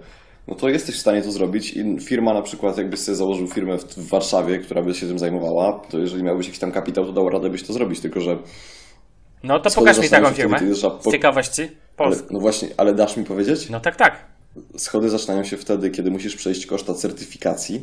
[0.49, 3.79] No to jesteś w stanie to zrobić i firma na przykład, jakbyś sobie założył firmę
[3.79, 7.29] w Warszawie, która by się tym zajmowała, to jeżeli miałbyś jakiś tam kapitał, to dał
[7.29, 8.39] radę byś to zrobić, tylko że
[9.43, 10.59] no to pokaż mi taką firmę.
[11.01, 11.84] Z ciekawości.
[11.97, 13.71] Ale, no właśnie, ale dasz mi powiedzieć?
[13.71, 14.27] No tak, tak.
[14.77, 17.83] Schody zaczynają się wtedy, kiedy musisz przejść koszta certyfikacji,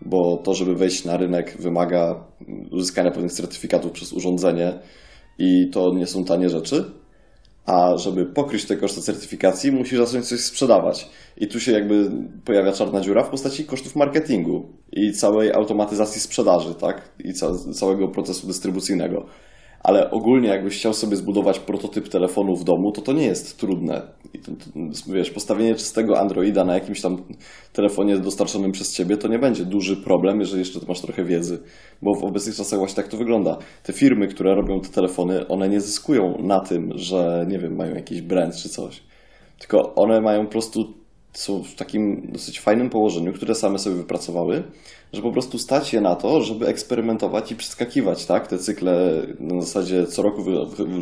[0.00, 2.24] bo to, żeby wejść na rynek, wymaga
[2.70, 4.78] uzyskania pewnych certyfikatów przez urządzenie
[5.38, 6.84] i to nie są tanie rzeczy.
[7.66, 11.08] A żeby pokryć te koszty certyfikacji, musisz zacząć coś sprzedawać.
[11.36, 12.10] I tu się jakby
[12.44, 17.08] pojawia czarna dziura w postaci kosztów marketingu i całej automatyzacji sprzedaży, tak?
[17.24, 19.26] I ca całego procesu dystrybucyjnego
[19.82, 24.02] ale ogólnie jakbyś chciał sobie zbudować prototyp telefonu w domu, to to nie jest trudne.
[25.06, 27.22] Wiesz, postawienie czystego Androida na jakimś tam
[27.72, 31.58] telefonie dostarczonym przez ciebie to nie będzie duży problem, jeżeli jeszcze masz trochę wiedzy,
[32.02, 33.58] bo w obecnych czasach właśnie tak to wygląda.
[33.82, 37.94] Te firmy, które robią te telefony, one nie zyskują na tym, że nie wiem, mają
[37.94, 39.02] jakiś brand czy coś.
[39.58, 40.97] Tylko one mają po prostu
[41.38, 44.62] są w takim dosyć fajnym położeniu, które same sobie wypracowały,
[45.12, 48.46] że po prostu stać je na to, żeby eksperymentować i przeskakiwać, tak?
[48.46, 50.44] Te cykle na zasadzie co roku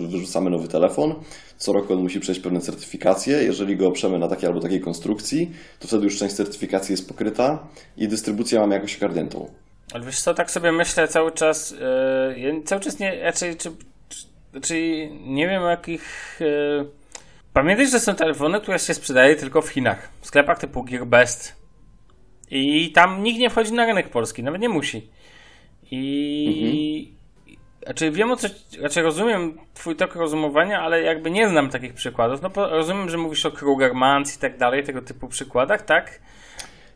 [0.08, 1.14] wyrzucamy nowy telefon,
[1.56, 3.42] co roku on musi przejść pewne certyfikacje.
[3.42, 7.68] Jeżeli go oprzemy na takiej albo takiej konstrukcji, to wtedy już część certyfikacji jest pokryta
[7.96, 9.50] i dystrybucję mamy jakoś ogarniętą.
[9.92, 11.74] Ale wiesz co, tak sobie myślę cały czas,
[12.36, 13.70] yy, cały czas nie, raczej, czy,
[14.62, 16.36] czy, nie wiem jakich...
[16.40, 17.05] Yy
[17.56, 20.08] Pamiętaj, że są telefony, które się sprzedaje tylko w Chinach.
[20.20, 21.56] W sklepach typu Gearbest.
[22.50, 25.10] I tam nikt nie wchodzi na rynek polski, nawet nie musi.
[25.90, 27.16] I.
[27.46, 27.56] Mhm.
[27.84, 28.48] Znaczy wiem o co.
[28.78, 32.42] Znaczy rozumiem twój tok rozumowania, ale jakby nie znam takich przykładów.
[32.42, 36.20] No rozumiem, że mówisz o Krugermans i tak dalej, tego typu przykładach, tak?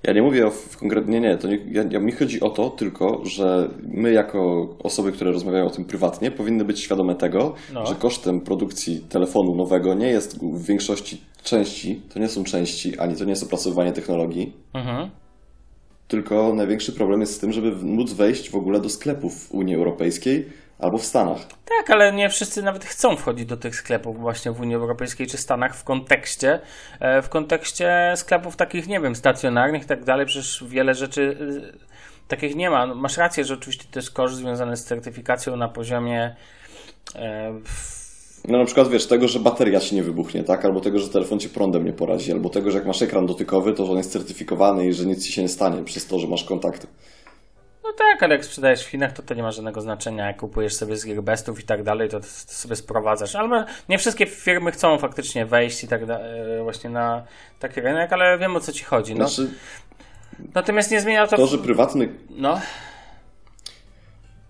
[0.03, 3.23] Ja nie mówię o konkretnie, nie, to nie, ja, ja, mi chodzi o to tylko,
[3.25, 7.87] że my jako osoby, które rozmawiają o tym prywatnie, powinny być świadome tego, no.
[7.87, 13.17] że kosztem produkcji telefonu nowego nie jest w większości części, to nie są części, ani
[13.17, 15.11] to nie jest opracowywanie technologii, mhm.
[16.09, 20.47] tylko największy problem jest z tym, żeby móc wejść w ogóle do sklepów Unii Europejskiej,
[20.83, 21.39] Albo w Stanach.
[21.79, 25.37] Tak, ale nie wszyscy nawet chcą wchodzić do tych sklepów właśnie w Unii Europejskiej czy
[25.37, 26.61] Stanach w kontekście,
[27.01, 30.27] e, w kontekście sklepów takich, nie wiem, stacjonarnych i tak dalej.
[30.27, 31.37] Przecież wiele rzeczy
[32.25, 32.87] e, takich nie ma.
[32.87, 36.37] No, masz rację, że oczywiście to jest koszt związany z certyfikacją na poziomie.
[37.15, 37.55] E,
[38.49, 40.65] no na przykład wiesz, tego, że bateria ci nie wybuchnie, tak?
[40.65, 43.73] Albo tego, że telefon cię prądem nie porazi, albo tego, że jak masz ekran dotykowy,
[43.73, 46.45] to on jest certyfikowany i że nic ci się nie stanie przez to, że masz
[46.45, 46.87] kontakty.
[47.91, 50.27] No tak, ale jak sprzedajesz w Chinach, to to nie ma żadnego znaczenia.
[50.27, 53.35] Jak kupujesz sobie z Gearbestów i tak dalej, to, to sobie sprowadzasz.
[53.35, 57.23] Ale nie wszystkie firmy chcą faktycznie wejść i tak da, e, właśnie na
[57.59, 59.15] taki rynek, ale wiem o co ci chodzi.
[59.15, 59.29] No.
[59.29, 59.51] Znaczy,
[60.55, 61.37] Natomiast nie zmienia to.
[61.37, 62.09] To, że prywatny.
[62.31, 62.61] No.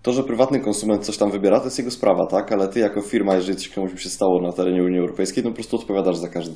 [0.01, 2.51] To, że prywatny konsument coś tam wybiera, to jest jego sprawa, tak?
[2.51, 5.49] Ale ty jako firma, jeżeli coś komuś by się stało na terenie Unii Europejskiej, to
[5.49, 6.55] po prostu odpowiadasz za, każdy,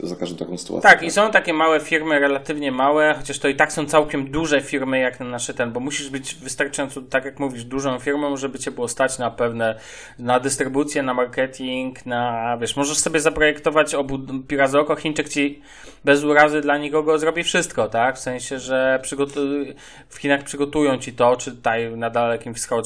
[0.00, 0.90] za każdą taką sytuację.
[0.90, 4.30] Tak, tak, i są takie małe firmy, relatywnie małe, chociaż to i tak są całkiem
[4.30, 8.36] duże firmy jak na nasze ten, bo musisz być wystarczająco, tak jak mówisz, dużą firmą,
[8.36, 9.78] żeby cię było stać na pewne,
[10.18, 14.18] na dystrybucję, na marketing, na, wiesz, możesz sobie zaprojektować obu
[14.58, 15.62] razy oko, Chińczyk ci
[16.04, 18.16] bez urazy dla nikogo zrobi wszystko, tak?
[18.16, 19.74] W sensie, że przygotu-
[20.08, 22.85] w Chinach przygotują ci to, czy tutaj na Dalekim Wschodzie,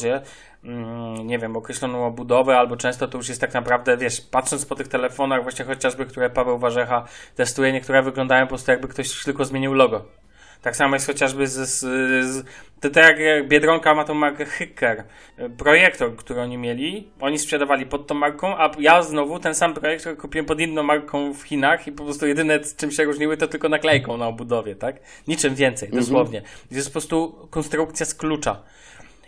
[0.65, 4.75] mm, nie wiem, określoną obudowę, albo często to już jest tak naprawdę, wiesz, patrząc po
[4.75, 9.45] tych telefonach, właśnie chociażby, które Paweł Warzecha testuje, niektóre wyglądają po prostu jakby ktoś tylko
[9.45, 10.05] zmienił logo.
[10.63, 11.79] Tak samo jest chociażby z, z,
[12.27, 12.45] z
[12.81, 15.05] to tak jak Biedronka ma tą markę Hyker.
[15.59, 20.17] Projektor, który oni mieli, oni sprzedawali pod tą marką, a ja znowu ten sam projektor
[20.17, 23.69] kupiłem pod inną marką w Chinach i po prostu jedyne czym się różniły to tylko
[23.69, 24.97] naklejką na obudowie, tak?
[25.29, 26.05] Niczym więcej, mhm.
[26.05, 26.43] dosłownie.
[26.71, 28.63] Jest po prostu konstrukcja z klucza.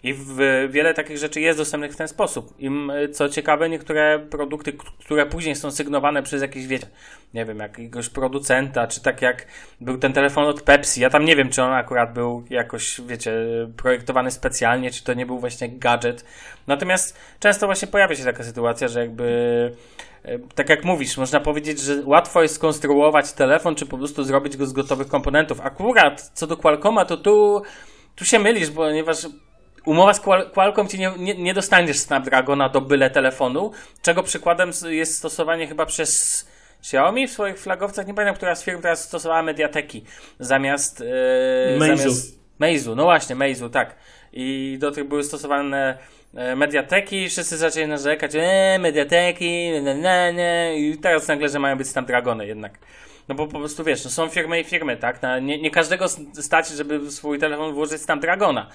[0.02, 0.36] I w,
[0.70, 2.54] wiele takich rzeczy jest dostępnych w ten sposób.
[2.58, 2.70] I
[3.12, 4.72] co ciekawe, niektóre produkty,
[5.04, 6.86] które później są sygnowane przez jakieś, wiecie,
[7.34, 9.46] nie wiem, jakiegoś producenta, czy tak jak
[9.80, 11.00] był ten telefon od Pepsi.
[11.00, 13.32] Ja tam nie wiem, czy on akurat był jakoś, wiecie,
[13.76, 16.24] projektowany specjalnie, czy to nie był właśnie gadżet.
[16.66, 19.26] Natomiast często właśnie pojawia się taka sytuacja, że jakby
[20.24, 24.56] e, tak jak mówisz, można powiedzieć, że łatwo jest skonstruować telefon, czy po prostu zrobić
[24.56, 25.60] go z gotowych komponentów.
[25.60, 27.62] Akurat co do Qualcomma, to tu,
[28.16, 29.26] tu się mylisz, ponieważ
[29.84, 30.20] umowa z
[30.52, 35.86] Qualcomm ci nie, nie, nie dostaniesz Snapdragona do byle telefonu, czego przykładem jest stosowanie chyba
[35.86, 36.44] przez
[36.80, 40.04] Xiaomi w swoich flagowcach, nie pamiętam, która z firm teraz stosowała Mediateki
[40.38, 41.96] zamiast yy, Meizu.
[41.96, 43.96] Zamiast Meizu, no właśnie, Meizu, tak.
[44.32, 45.98] I do tych były stosowane
[46.34, 51.88] e, mediateki, wszyscy zaczęli narzekać, eee, mediateki, ne, ne, i teraz nagle, że mają być
[51.88, 52.78] Snapdragony jednak.
[53.28, 55.22] No bo po prostu wiesz, no są firmy i firmy, tak?
[55.22, 58.66] No, nie, nie każdego stać, żeby w swój telefon włożyć Snapdragona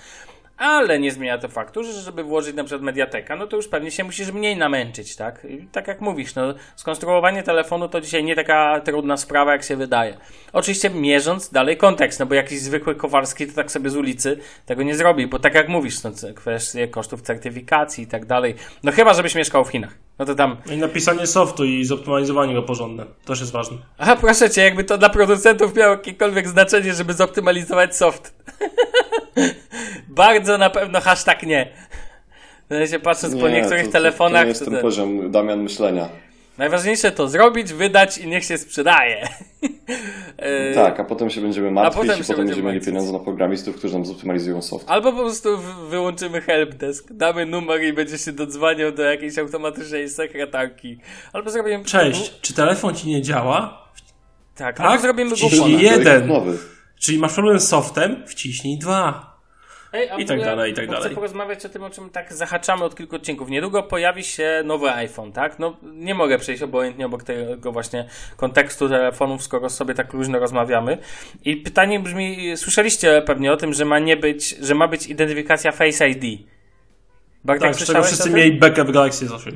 [0.58, 3.92] ale nie zmienia to faktu, że żeby włożyć na przykład mediateka, no to już pewnie
[3.92, 5.46] się musisz mniej namęczyć, tak?
[5.50, 9.76] I tak jak mówisz, no skonstruowanie telefonu to dzisiaj nie taka trudna sprawa, jak się
[9.76, 10.18] wydaje.
[10.54, 14.84] Oczywiście mierząc dalej kontekst, no bo jakiś zwykły Kowalski to tak sobie z ulicy tego
[14.84, 19.14] nie zrobi, bo tak jak mówisz, no kwestie kosztów certyfikacji i tak dalej, no chyba,
[19.14, 20.07] żebyś mieszkał w Chinach.
[20.20, 20.58] No to tam...
[20.72, 23.06] I napisanie softu i zoptymalizowanie go porządne.
[23.26, 23.78] Też jest ważne.
[23.98, 28.34] Aha, proszę cię, jakby to dla producentów miało jakiekolwiek znaczenie, żeby zoptymalizować soft.
[30.08, 31.74] Bardzo na pewno hashtag nie.
[32.70, 34.32] W sensie patrząc nie, po niektórych to, telefonach.
[34.34, 34.82] To, to nie jest ten to...
[34.82, 36.10] poziom Damian myślenia.
[36.58, 39.28] Najważniejsze to zrobić, wydać i niech się sprzedaje.
[40.38, 43.76] E, tak, a potem się będziemy martwić potem i potem będziemy mieli pieniądze na programistów,
[43.76, 44.90] którzy nam zoptymalizują soft.
[44.90, 45.58] Albo po prostu
[45.90, 50.98] wyłączymy helpdesk, damy numer i będzie się dodzwaniał do jakiejś automatycznej sekretarki.
[51.34, 51.86] Albo zrobimy...
[51.86, 53.88] Cześć, czy telefon ci nie działa?
[54.56, 54.86] Tak, tak?
[54.86, 56.32] albo zrobimy Wciśnij jeden.
[57.00, 58.24] Czyli masz problem z softem?
[58.28, 59.37] Wciśnij dwa.
[59.94, 61.06] Ej, I tak dalej, i tak dalej.
[61.06, 63.50] Chcę porozmawiać o tym, o czym tak zahaczamy od kilku odcinków.
[63.50, 65.60] Niedługo pojawi się nowy iPhone, tak?
[65.60, 68.06] No, nie mogę przejść obojętnie obok tego właśnie
[68.38, 70.98] kontekstu telefonów, skoro sobie tak luźno rozmawiamy.
[71.46, 75.72] I pytanie brzmi, słyszeliście pewnie o tym, że ma nie być, że ma być identyfikacja
[75.72, 76.48] Face ID.
[77.44, 79.52] Bartek, tak, z czego wszyscy mieli bekę w Galaxy S8.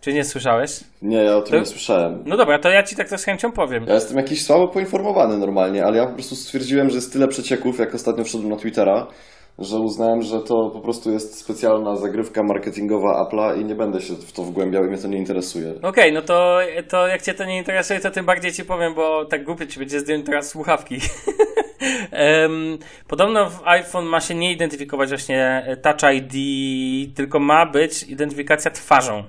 [0.00, 0.80] Czy nie słyszałeś?
[1.02, 1.58] Nie, ja o tym to...
[1.58, 2.22] nie słyszałem.
[2.26, 3.84] No dobra, to ja ci tak to z chęcią powiem.
[3.88, 7.78] Ja jestem jakiś słabo poinformowany normalnie, ale ja po prostu stwierdziłem, że jest tyle przecieków,
[7.78, 9.06] jak ostatnio wszedłem na Twittera,
[9.58, 14.14] że uznałem, że to po prostu jest specjalna zagrywka marketingowa Apple'a i nie będę się
[14.14, 15.70] w to wgłębiał i mnie to nie interesuje.
[15.70, 18.94] Okej, okay, no to, to jak cię to nie interesuje, to tym bardziej ci powiem,
[18.94, 20.98] bo tak głupie ci będzie zdjąć teraz słuchawki.
[23.08, 26.34] podobno w iPhone ma się nie identyfikować właśnie Touch ID,
[27.16, 29.24] tylko ma być identyfikacja twarzą.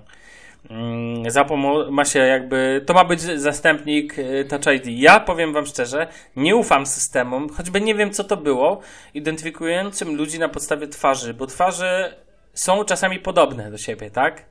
[0.69, 4.83] Mm, za pomo- ma się jakby, to ma być zastępnik y, Touch ID.
[4.87, 8.81] Ja powiem wam szczerze, nie ufam systemom, choćby nie wiem co to było,
[9.13, 12.15] identyfikującym ludzi na podstawie twarzy, bo twarze
[12.53, 14.45] są czasami podobne do siebie, tak?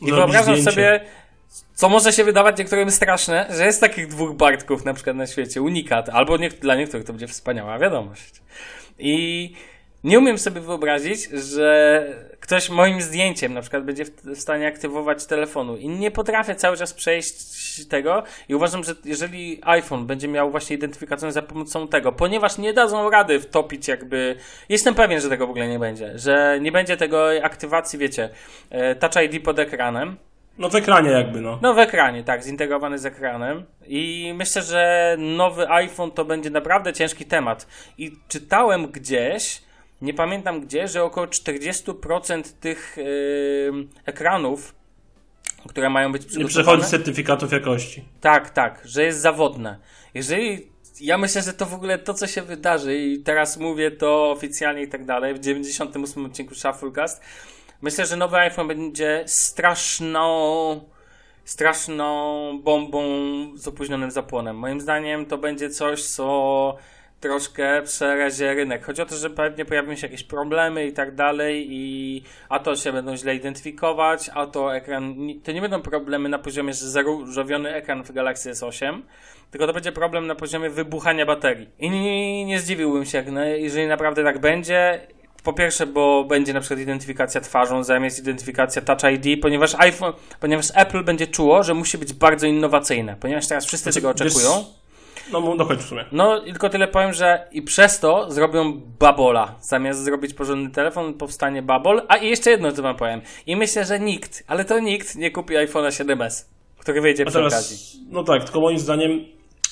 [0.00, 0.70] I wyobrażam zdjęcie.
[0.70, 1.00] sobie,
[1.74, 5.62] co może się wydawać niektórym straszne, że jest takich dwóch Bartków na przykład na świecie,
[5.62, 8.42] unikat, albo nie, dla niektórych to będzie wspaniała wiadomość.
[8.98, 9.52] I
[10.04, 12.06] nie umiem sobie wyobrazić, że
[12.40, 16.94] ktoś moim zdjęciem na przykład będzie w stanie aktywować telefonu i nie potrafię cały czas
[16.94, 17.36] przejść
[17.88, 22.72] tego i uważam, że jeżeli iPhone będzie miał właśnie identyfikację za pomocą tego, ponieważ nie
[22.72, 24.36] dadzą rady wtopić jakby,
[24.68, 28.28] jestem pewien, że tego w ogóle nie będzie, że nie będzie tego aktywacji, wiecie,
[28.70, 30.16] e, Touch ID pod ekranem,
[30.58, 31.58] no w ekranie jakby, no.
[31.62, 33.64] No w ekranie, tak, zintegrowany z ekranem.
[33.86, 37.66] I myślę, że nowy iPhone to będzie naprawdę ciężki temat.
[37.98, 39.62] I czytałem gdzieś,
[40.02, 44.74] nie pamiętam gdzie, że około 40% tych yy, ekranów,
[45.68, 46.44] które mają być przygotowane...
[46.44, 48.04] Nie przechodzi certyfikatów jakości.
[48.20, 49.78] Tak, tak, że jest zawodne.
[50.14, 54.30] Jeżeli ja myślę, że to w ogóle to, co się wydarzy i teraz mówię to
[54.30, 57.22] oficjalnie i tak dalej, w 98 odcinku Shufflecast,
[57.82, 60.90] myślę, że nowy iPhone będzie straszną
[61.44, 63.02] straszną bombą
[63.54, 64.56] z opóźnionym zapłonem.
[64.56, 66.76] Moim zdaniem to będzie coś, co
[67.20, 68.84] troszkę przerazi rynek.
[68.84, 72.76] Chodzi o to, że pewnie pojawią się jakieś problemy i tak dalej i a to
[72.76, 77.74] się będą źle identyfikować, a to ekran, to nie będą problemy na poziomie, że zaróżowiony
[77.74, 79.00] ekran w Galaxy S8,
[79.50, 81.68] tylko to będzie problem na poziomie wybuchania baterii.
[81.78, 83.24] I nie, nie, zdziwiłbym się,
[83.56, 85.00] jeżeli naprawdę tak będzie.
[85.42, 90.66] Po pierwsze, bo będzie na przykład identyfikacja twarzą zamiast identyfikacja Touch ID, ponieważ iPhone, ponieważ
[90.74, 94.50] Apple będzie czuło, że musi być bardzo innowacyjne, ponieważ teraz wszyscy tego oczekują.
[94.58, 94.79] Wiesz
[95.32, 96.04] no, dokończ w sumie.
[96.12, 99.54] No, tylko tyle powiem, że i przez to zrobią babola.
[99.60, 102.02] Zamiast zrobić porządny telefon, powstanie babol.
[102.08, 103.20] A i jeszcze jedno, co wam powiem.
[103.46, 106.44] I myślę, że nikt, ale to nikt nie kupi iPhone'a 7s,
[106.78, 107.76] który wyjdzie przy teraz, okazji.
[108.10, 109.24] No tak, tylko moim zdaniem,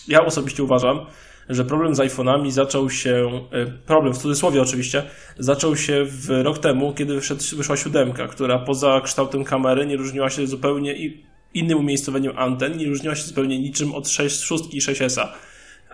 [0.08, 1.06] ja osobiście uważam,
[1.48, 5.02] że problem z iPhone'ami zaczął się, e, problem w cudzysłowie oczywiście,
[5.38, 10.30] zaczął się w rok temu, kiedy wyszedł, wyszła siódemka, która poza kształtem kamery nie różniła
[10.30, 14.80] się zupełnie i innym umiejscowieniem anten, nie różniła się zupełnie niczym od 6, 6 i
[14.80, 15.28] 6S.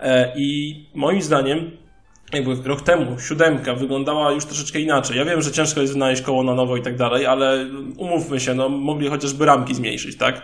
[0.01, 1.71] E, I moim zdaniem,
[2.33, 5.17] jakby rok temu siódemka wyglądała już troszeczkę inaczej.
[5.17, 8.55] Ja wiem, że ciężko jest znaleźć koło na nowo i tak dalej, ale umówmy się,
[8.55, 10.43] no mogli chociażby ramki zmniejszyć, tak?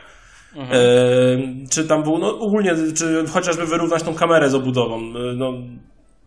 [0.56, 0.80] Mhm.
[0.80, 5.52] E, czy tam był, no ogólnie, czy chociażby wyrównać tą kamerę z obudową, e, no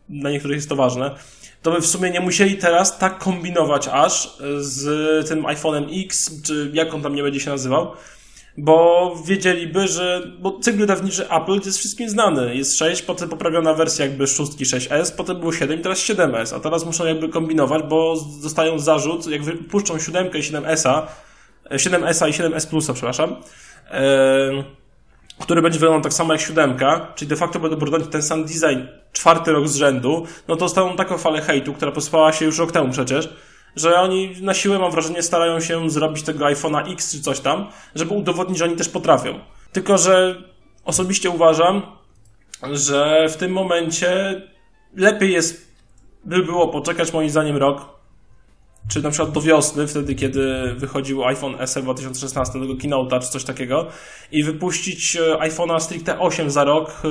[0.10, 1.16] dla niektórych jest to ważne,
[1.62, 6.72] to by w sumie nie musieli teraz tak kombinować aż z tym iPhone'em X, czy
[6.74, 7.92] jak on tam nie będzie się nazywał,
[8.58, 12.56] bo wiedzieliby, że bo cykl wydawniczy Apple jest wszystkim znany.
[12.56, 16.60] Jest 6, potem poprawiona wersja jakby 6 6S, potem było 7 i teraz 7S, a
[16.60, 21.02] teraz muszą jakby kombinować, bo dostają zarzut, jak wypuszczą 7 i 7S,
[21.72, 24.64] 7S i 7S Plusa, przepraszam, yy,
[25.40, 26.78] który będzie wyglądał tak samo jak 7,
[27.16, 28.80] czyli de facto będą bronić ten sam design
[29.14, 32.72] czwarty rok z rzędu, no to dostaną taką falę hejtu, która pospała się już rok
[32.72, 33.30] temu przecież,
[33.76, 37.68] że oni na siłę, mam wrażenie, starają się zrobić tego iPhone'a X czy coś tam,
[37.96, 39.40] żeby udowodnić, że oni też potrafią.
[39.72, 40.44] Tylko, że
[40.86, 41.82] osobiście uważam,
[42.72, 44.42] że w tym momencie
[44.96, 45.74] lepiej jest,
[46.26, 47.94] by było poczekać moim zdaniem rok,
[48.90, 53.44] czy na przykład do wiosny, wtedy kiedy wychodził iPhone SE 2016, tego Keynote'a czy coś
[53.44, 53.88] takiego
[54.32, 57.08] i wypuścić e, iPhone'a stricte 8 za rok, e,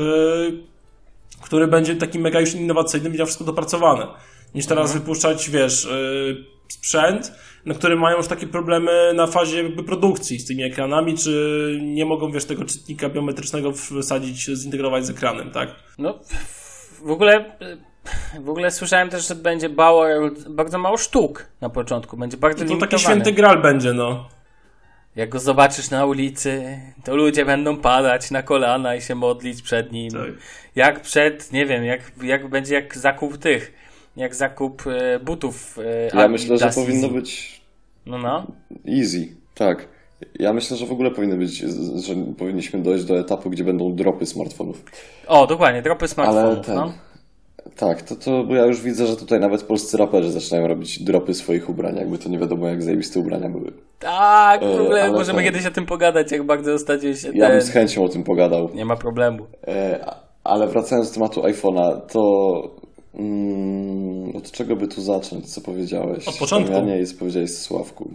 [1.43, 4.07] który będzie taki mega już innowacyjny, będzie wszystko dopracowane
[4.55, 5.01] niż teraz mhm.
[5.01, 7.33] wypuszczać, wiesz, yy, sprzęt,
[7.67, 12.05] na którym mają już takie problemy na fazie jakby produkcji z tymi ekranami, czy nie
[12.05, 15.69] mogą, wiesz, tego czytnika biometrycznego wsadzić, zintegrować z ekranem, tak?
[15.99, 16.19] No,
[17.05, 17.45] w ogóle...
[18.41, 20.07] W ogóle słyszałem też, że będzie mało,
[20.49, 22.17] bardzo mało sztuk na początku.
[22.17, 24.29] Będzie bardzo no To taki święty gral będzie, no.
[25.17, 29.93] Jak go zobaczysz na ulicy, to ludzie będą padać na kolana i się modlić przed
[29.93, 30.11] nim.
[30.11, 30.31] Tak.
[30.75, 33.73] Jak przed, nie wiem, jak, jak będzie jak zakup tych
[34.17, 35.79] jak zakup e, butów.
[36.15, 37.15] E, ja myślę, że powinno easy.
[37.15, 37.61] być.
[38.07, 38.47] No, no.
[38.89, 39.89] Easy, tak.
[40.39, 41.59] Ja myślę, że w ogóle powinno być,
[42.07, 44.85] że powinniśmy dojść do etapu, gdzie będą dropy smartfonów.
[45.27, 46.45] O, dokładnie, dropy smartfonów.
[46.45, 46.93] Ale ten, no.
[47.77, 51.35] Tak, to, to bo ja już widzę, że tutaj nawet polscy raperzy zaczynają robić dropy
[51.35, 53.73] swoich ubrań, jakby to nie wiadomo jak zajebiste ubrania były.
[53.99, 57.47] Tak, w e, ogóle e, możemy kiedyś o tym pogadać, jak bardzo ostatnio się Ja
[57.47, 57.57] ten...
[57.57, 58.69] bym z chęcią o tym pogadał.
[58.75, 59.47] Nie ma problemu.
[59.69, 60.05] E,
[60.45, 62.21] ale wracając do tematu iPhone'a, to
[63.15, 66.29] Mm, od czego by tu zacząć, co powiedziałeś?
[66.29, 66.81] Od początku.
[66.81, 68.11] Nie jest, powiedziałeś Sławku.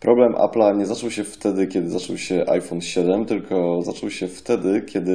[0.00, 4.82] Problem Apple'a nie zaczął się wtedy, kiedy zaczął się iPhone 7, tylko zaczął się wtedy,
[4.82, 5.12] kiedy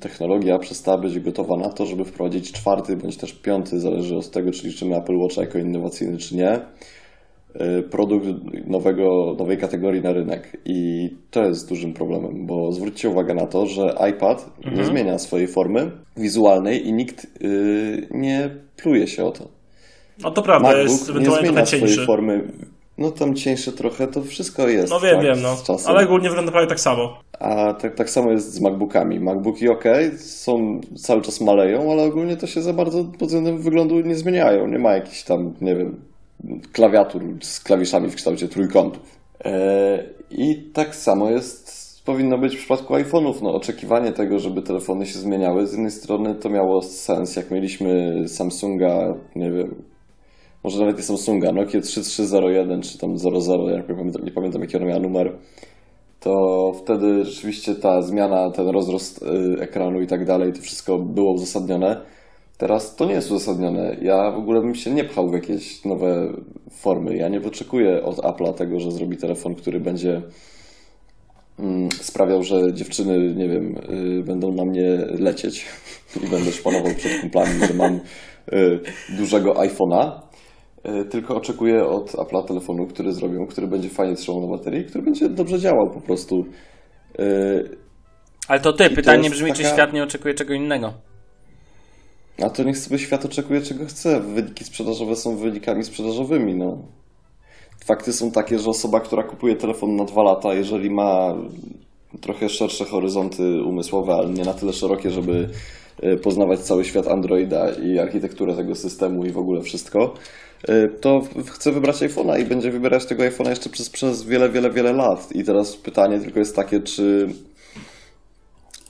[0.00, 4.50] technologia przestała być gotowa na to, żeby wprowadzić czwarty bądź też piąty, zależy od tego,
[4.50, 6.60] czy liczymy Apple Watch jako innowacyjny, czy nie
[7.90, 8.26] produkt
[8.66, 10.56] nowego, nowej kategorii na rynek.
[10.64, 14.76] I to jest dużym problemem, bo zwróćcie uwagę na to, że iPad mhm.
[14.76, 19.48] nie zmienia swojej formy wizualnej i nikt yy, nie pluje się o to.
[20.22, 22.42] No to prawda, MacBook jest ewentualnie nie zmienia swojej formy.
[22.98, 24.90] No tam cieńsze trochę, to wszystko jest.
[24.90, 25.76] No wiem, tak, wiem, no.
[25.86, 27.20] Ale ogólnie wygląda prawie tak samo.
[27.38, 29.20] A tak, tak samo jest z MacBookami.
[29.20, 29.84] MacBooki ok,
[30.16, 34.66] są cały czas maleją, ale ogólnie to się za bardzo pod względem wyglądu nie zmieniają.
[34.66, 36.00] Nie ma jakichś tam, nie wiem,
[36.72, 39.18] klawiatur z klawiszami w kształcie trójkątów.
[39.44, 41.72] E, I tak samo jest,
[42.04, 43.42] powinno być w przypadku iPhone'ów.
[43.42, 48.22] No, oczekiwanie tego, żeby telefony się zmieniały, z jednej strony to miało sens, jak mieliśmy
[48.28, 49.82] Samsunga, nie wiem,
[50.64, 54.76] może nawet nie Samsunga, Nokia 3301 czy tam 00, ja nie pamiętam, nie pamiętam jaki
[54.76, 55.38] ona miała numer,
[56.20, 61.32] to wtedy rzeczywiście ta zmiana, ten rozrost y, ekranu i tak dalej, to wszystko było
[61.32, 62.00] uzasadnione.
[62.58, 63.96] Teraz to nie jest uzasadnione.
[64.02, 66.32] Ja w ogóle bym się nie pchał w jakieś nowe
[66.70, 67.16] formy.
[67.16, 70.22] Ja nie oczekuję od Apple'a tego, że zrobi telefon, który będzie
[71.58, 73.76] mm, sprawiał, że dziewczyny, nie wiem,
[74.18, 74.88] y, będą na mnie
[75.18, 75.66] lecieć.
[76.24, 78.80] i będę szpanował przed kumplami, że mam y,
[79.18, 80.20] dużego iPhone'a,
[80.86, 85.04] y, tylko oczekuję od Apple'a telefonu, który zrobią, który będzie fajnie trzymał na baterii, który
[85.04, 86.44] będzie dobrze działał po prostu.
[88.48, 89.62] Ale to ty, pytanie brzmi, taka...
[89.62, 90.94] czy świat nie oczekuje czego innego?
[92.42, 94.20] A to niech sobie świat oczekuje czego chce.
[94.20, 96.78] Wyniki sprzedażowe są wynikami sprzedażowymi, no.
[97.84, 101.34] Fakty są takie, że osoba, która kupuje telefon na dwa lata, jeżeli ma
[102.20, 105.48] trochę szersze horyzonty umysłowe, ale nie na tyle szerokie, żeby
[106.02, 110.14] e, poznawać cały świat Androida i architekturę tego systemu i w ogóle wszystko,
[110.68, 114.70] e, to chce wybrać iPhone'a i będzie wybierać tego iPhone'a jeszcze przez, przez wiele, wiele,
[114.70, 115.32] wiele lat.
[115.32, 117.28] I teraz pytanie tylko jest takie, czy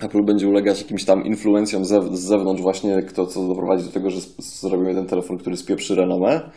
[0.04, 4.20] Apple będzie ulegać jakimś tam influencjom z zewnątrz właśnie, kto co doprowadzi do tego, że
[4.38, 6.50] zrobimy jeden telefon, który spieprzy renomę,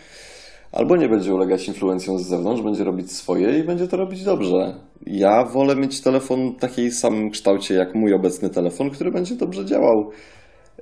[0.72, 4.76] albo nie będzie ulegać influencjom z zewnątrz, będzie robić swoje i będzie to robić dobrze.
[5.06, 9.66] Ja wolę mieć telefon w takiej samym kształcie jak mój obecny telefon, który będzie dobrze
[9.66, 10.10] działał.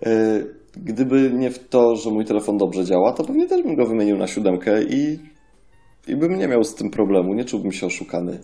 [0.06, 0.44] E,
[0.78, 4.18] gdyby nie w to, że mój telefon dobrze działa, to pewnie też bym go wymienił
[4.18, 5.20] na siódemkę i,
[6.08, 8.40] i bym nie miał z tym problemu, nie czułbym się oszukany.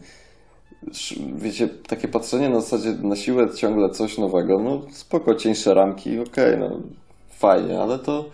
[1.36, 6.55] Wiecie, takie patrzenie na zasadzie na siłę ciągle coś nowego, no spoko, cieńsze ramki, okej,
[6.55, 6.79] okay, no
[7.29, 8.25] fajnie, ale to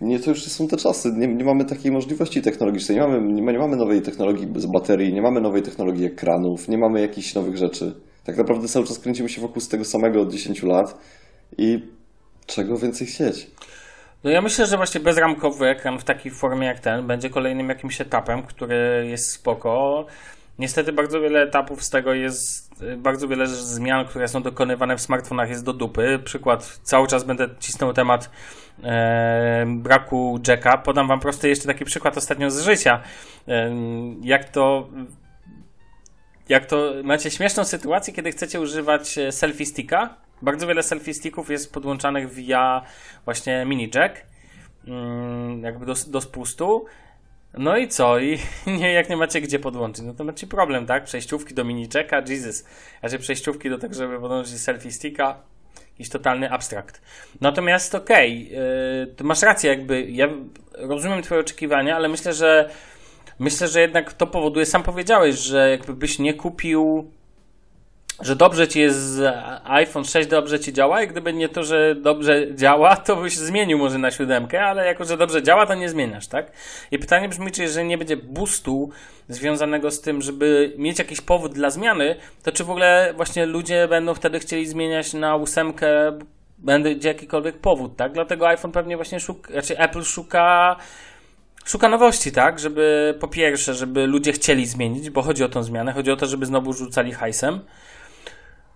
[0.00, 1.12] nie, to już są te czasy.
[1.12, 2.98] Nie, nie mamy takiej możliwości technologicznej.
[2.98, 6.78] Nie mamy, nie, nie mamy nowej technologii z baterii, nie mamy nowej technologii ekranów, nie
[6.78, 7.94] mamy jakichś nowych rzeczy.
[8.24, 10.98] Tak naprawdę cały czas kręcimy się wokół tego samego od 10 lat
[11.58, 11.78] i
[12.46, 13.50] czego więcej chcieć?
[14.24, 18.00] No ja myślę, że właśnie bezramkowy ekran w takiej formie jak ten będzie kolejnym jakimś
[18.00, 20.06] etapem, który jest spoko.
[20.58, 25.48] Niestety bardzo wiele etapów z tego jest, bardzo wiele zmian, które są dokonywane w smartfonach
[25.48, 26.18] jest do dupy.
[26.24, 28.30] Przykład, cały czas będę cisnął temat
[28.82, 30.78] e, braku jacka.
[30.78, 33.02] Podam wam prosty jeszcze taki przykład ostatnio z życia.
[33.48, 33.74] E,
[34.22, 34.88] jak to
[36.48, 40.16] jak to macie śmieszną sytuację, kiedy chcecie używać e, selfie sticka.
[40.42, 42.82] Bardzo wiele selfie sticków jest podłączanych via
[43.24, 44.22] właśnie mini jack,
[44.86, 46.84] mm, jakby do, do spustu.
[47.54, 48.18] No i co?
[48.18, 48.38] I
[48.78, 51.04] nie, jak nie macie gdzie podłączyć, no to macie problem, tak?
[51.04, 52.64] Przejściówki do mini jacka, Jesus.
[53.00, 55.36] Znaczy przejściówki do tego, żeby podłączyć selfie sticka,
[55.92, 57.02] jakiś totalny abstrakt.
[57.40, 60.28] Natomiast okej, okay, yy, masz rację, jakby ja
[60.74, 62.70] rozumiem twoje oczekiwania, ale myślę, że
[63.38, 67.10] myślę, że jednak to powoduje, sam powiedziałeś, że jakby byś nie kupił
[68.22, 69.20] że dobrze ci jest
[69.64, 73.78] iPhone 6, dobrze ci działa i gdyby nie to, że dobrze działa, to byś zmienił
[73.78, 76.52] może na siódemkę, ale jako, że dobrze działa, to nie zmieniasz, tak?
[76.90, 78.90] I pytanie brzmi, czy jeżeli nie będzie boostu
[79.28, 83.88] związanego z tym, żeby mieć jakiś powód dla zmiany, to czy w ogóle właśnie ludzie
[83.88, 85.88] będą wtedy chcieli zmieniać na ósemkę,
[86.58, 88.12] będzie jakikolwiek powód, tak?
[88.12, 90.76] Dlatego iPhone pewnie właśnie szuka, znaczy Apple szuka
[91.64, 92.58] szuka nowości, tak?
[92.58, 96.26] Żeby po pierwsze, żeby ludzie chcieli zmienić, bo chodzi o tą zmianę, chodzi o to,
[96.26, 97.60] żeby znowu rzucali hajsem.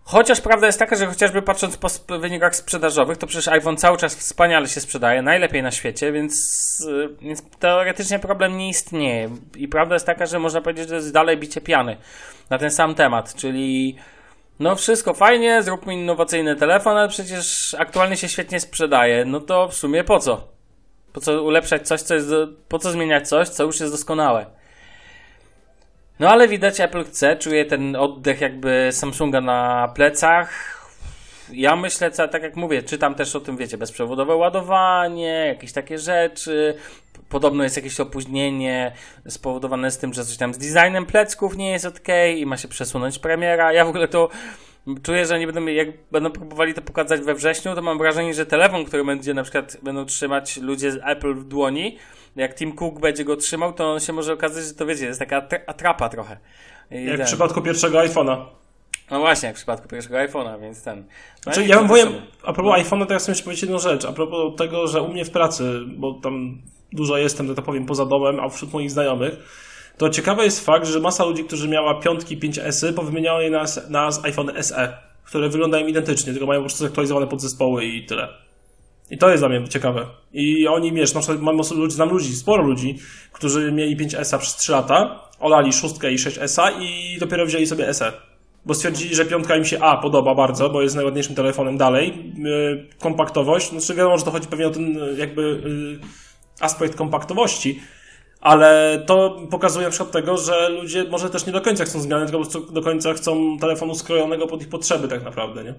[0.05, 4.15] Chociaż prawda jest taka, że chociażby patrząc po wynikach sprzedażowych, to przecież iPhone cały czas
[4.15, 6.35] wspaniale się sprzedaje, najlepiej na świecie, więc,
[6.89, 9.31] y, więc teoretycznie problem nie istnieje.
[9.57, 11.97] I prawda jest taka, że można powiedzieć, że jest dalej bicie piany
[12.51, 13.97] na ten sam temat, czyli
[14.61, 19.25] no wszystko fajnie, zróbmy innowacyjny telefon, ale przecież aktualnie się świetnie sprzedaje.
[19.25, 20.49] No to w sumie po co?
[21.13, 24.47] Po co ulepszać coś, co jest, do, po co zmieniać coś, co już jest doskonałe?
[26.21, 30.51] No ale widać Apple chce, czuje ten oddech jakby Samsunga na plecach.
[31.53, 35.99] Ja myślę, co, tak jak mówię, czytam też o tym, wiecie, bezprzewodowe ładowanie, jakieś takie
[35.99, 36.75] rzeczy.
[37.29, 38.93] Podobno jest jakieś opóźnienie
[39.29, 42.69] spowodowane z tym, że coś tam z designem plecków nie jest ok i ma się
[42.69, 43.73] przesunąć premiera.
[43.73, 44.29] Ja w ogóle to
[45.03, 48.47] czuję, że nie będą, jak będą próbowali to pokazać we wrześniu, to mam wrażenie, że
[48.47, 51.99] telefon, który będzie na przykład będą trzymać ludzie z Apple w dłoni,
[52.37, 55.19] jak Tim Cook będzie go trzymał, to on się może okazać, że to wiecie, jest
[55.19, 56.37] taka atrapa trochę.
[56.91, 57.27] I jak ten...
[57.27, 58.45] w przypadku pierwszego iPhone'a.
[59.11, 60.99] No właśnie, jak w przypadku pierwszego iPhone'a, więc ten.
[60.99, 61.05] No
[61.43, 62.09] znaczy, ja powiem,
[62.45, 62.85] a propos no.
[62.85, 64.05] iPhone'a, to ja chcę jeszcze powiedzieć jedną rzecz.
[64.05, 66.59] A propos tego, że u mnie w pracy, bo tam
[66.93, 69.37] dużo jestem, że tak powiem, poza domem, a wśród moich znajomych,
[69.97, 74.11] to ciekawy jest fakt, że masa ludzi, którzy miała piątki 5S, powymieniała je na, na
[74.23, 78.29] iPhone SE, które wyglądają identycznie, tylko mają po prostu zaktualizowane podzespoły i tyle.
[79.11, 80.07] I to jest dla mnie ciekawe.
[80.33, 82.99] I oni, wiesz, na przykład mam ludzi, znam ludzi, sporo ludzi,
[83.33, 88.13] którzy mieli 5S przez 3 lata, olali 6 i 6S i dopiero wzięli sobie SE.
[88.67, 92.33] Bo stwierdzili, że piątka im się A podoba bardzo, bo jest najładniejszym telefonem dalej.
[92.37, 95.99] Yy, kompaktowość, znaczy wiadomo, że to chodzi pewnie o ten jakby yy,
[96.61, 97.81] aspekt kompaktowości,
[98.41, 102.27] ale to pokazuje na przykład tego, że ludzie może też nie do końca chcą zmiany,
[102.27, 105.75] tylko do końca chcą telefonu skrojonego pod ich potrzeby tak naprawdę, nie?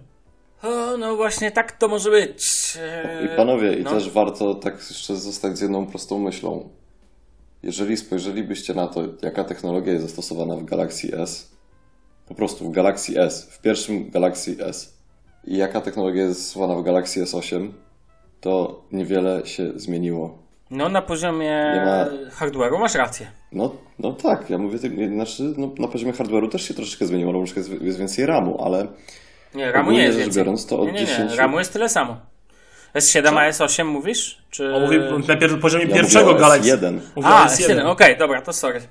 [0.63, 2.77] O, no właśnie tak to może być.
[3.25, 3.89] I panowie, i no.
[3.89, 6.69] też warto tak jeszcze zostać z jedną prostą myślą.
[7.63, 11.51] Jeżeli spojrzelibyście na to, jaka technologia jest zastosowana w Galaxy S,
[12.27, 14.97] po prostu w Galaxy S, w pierwszym Galaxy S,
[15.43, 17.71] i jaka technologia jest stosowana w Galaxy S8,
[18.41, 20.37] to niewiele się zmieniło.
[20.71, 22.05] No na poziomie ma...
[22.31, 23.31] hardware'u masz rację.
[23.51, 27.39] No, no tak, ja mówię, znaczy, no, na poziomie hardware'u też się troszeczkę zmieniło, bo
[27.39, 28.87] jest, jest więcej RAMu, ale
[29.55, 30.43] nie, RAMu nie jest więcej.
[30.43, 31.07] biorąc, to od nie, nie, nie.
[31.07, 31.33] 10...
[31.33, 32.17] RAMu jest tyle samo.
[32.95, 34.41] S7 a S8 mówisz?
[34.49, 34.75] Czy...
[34.75, 34.97] On mówi
[35.27, 36.77] na poziomie ja pierwszego Galaxy.
[36.77, 36.99] S1.
[37.23, 38.81] A, S1, okej, okay, dobra, to sorry.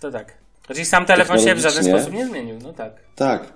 [0.00, 0.34] To tak.
[0.66, 2.92] Czyli sam telefon się w żaden sposób nie zmienił, no tak.
[3.16, 3.52] Tak.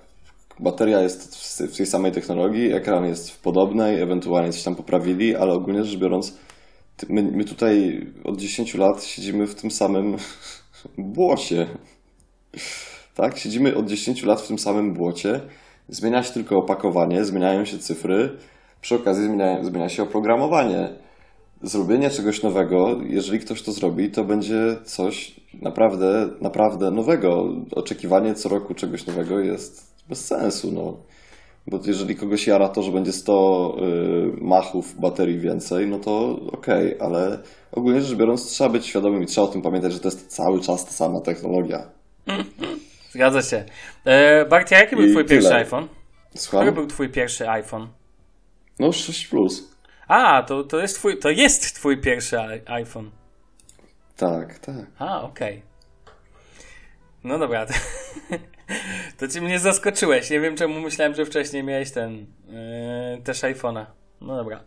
[0.61, 5.53] Bateria jest w tej samej technologii, ekran jest w podobnej, ewentualnie coś tam poprawili, ale
[5.53, 6.35] ogólnie rzecz biorąc,
[7.09, 10.17] my, my tutaj od 10 lat siedzimy w tym samym
[10.99, 11.67] błocie.
[13.15, 15.41] Tak, siedzimy od 10 lat w tym samym błocie.
[15.89, 18.31] Zmienia się tylko opakowanie, zmieniają się cyfry,
[18.81, 20.89] przy okazji zmienia, zmienia się oprogramowanie.
[21.63, 27.49] Zrobienie czegoś nowego, jeżeli ktoś to zrobi, to będzie coś naprawdę, naprawdę nowego.
[27.73, 30.73] Oczekiwanie co roku czegoś nowego jest bez sensu.
[30.73, 30.97] No.
[31.67, 36.97] Bo jeżeli kogoś jara to, że będzie 100 y, machów baterii więcej, no to okej,
[36.97, 37.39] okay, ale
[37.73, 40.61] ogólnie rzecz biorąc trzeba być świadomym i trzeba o tym pamiętać, że to jest cały
[40.61, 41.91] czas ta sama technologia.
[43.15, 43.65] Zgadza się.
[44.05, 45.41] E, Bartia, jaki był I twój tyle.
[45.41, 45.89] pierwszy iPhone?
[46.37, 46.61] Słucham?
[46.61, 47.89] Który był twój pierwszy iPhone?
[48.79, 49.71] No 6 Plus.
[50.09, 53.11] A, to, to, jest twój, to jest twój pierwszy iPhone.
[54.17, 54.87] Tak, tak.
[54.99, 55.59] A, okej.
[55.59, 55.63] Okay.
[57.25, 57.67] No dobra.
[59.19, 60.31] To ci mnie zaskoczyłeś.
[60.31, 63.87] Nie wiem czemu myślałem, że wcześniej miałeś ten yy, też iPhone'a.
[64.21, 64.65] No dobra.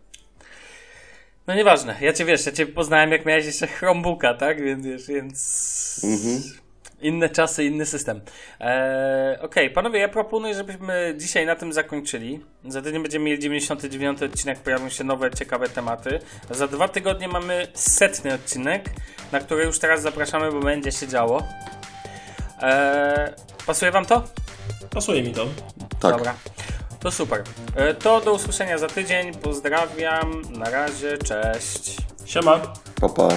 [1.46, 1.96] No nieważne.
[2.00, 4.62] Ja cię wiesz, ja cię poznałem jak miałeś jeszcze Chromebooka, tak?
[4.62, 6.67] Więc wiesz, więc mhm.
[7.00, 8.20] Inne czasy, inny system.
[8.60, 12.40] Eee, Okej, okay, panowie, ja proponuję, żebyśmy dzisiaj na tym zakończyli.
[12.68, 16.20] Za tydzień będziemy mieli 99 odcinek, pojawią się nowe, ciekawe tematy.
[16.50, 18.90] Za dwa tygodnie mamy setny odcinek,
[19.32, 21.42] na który już teraz zapraszamy, bo będzie się działo.
[22.62, 23.32] Eee,
[23.66, 24.22] pasuje wam to?
[24.90, 25.46] Pasuje mi to.
[26.00, 26.16] Tak.
[26.16, 26.34] Dobra.
[27.00, 27.42] To super.
[27.76, 29.34] Eee, to do usłyszenia za tydzień.
[29.34, 30.42] Pozdrawiam.
[30.50, 31.18] Na razie.
[31.18, 31.96] Cześć.
[32.26, 32.60] Siema.
[33.00, 33.28] Pa, pa.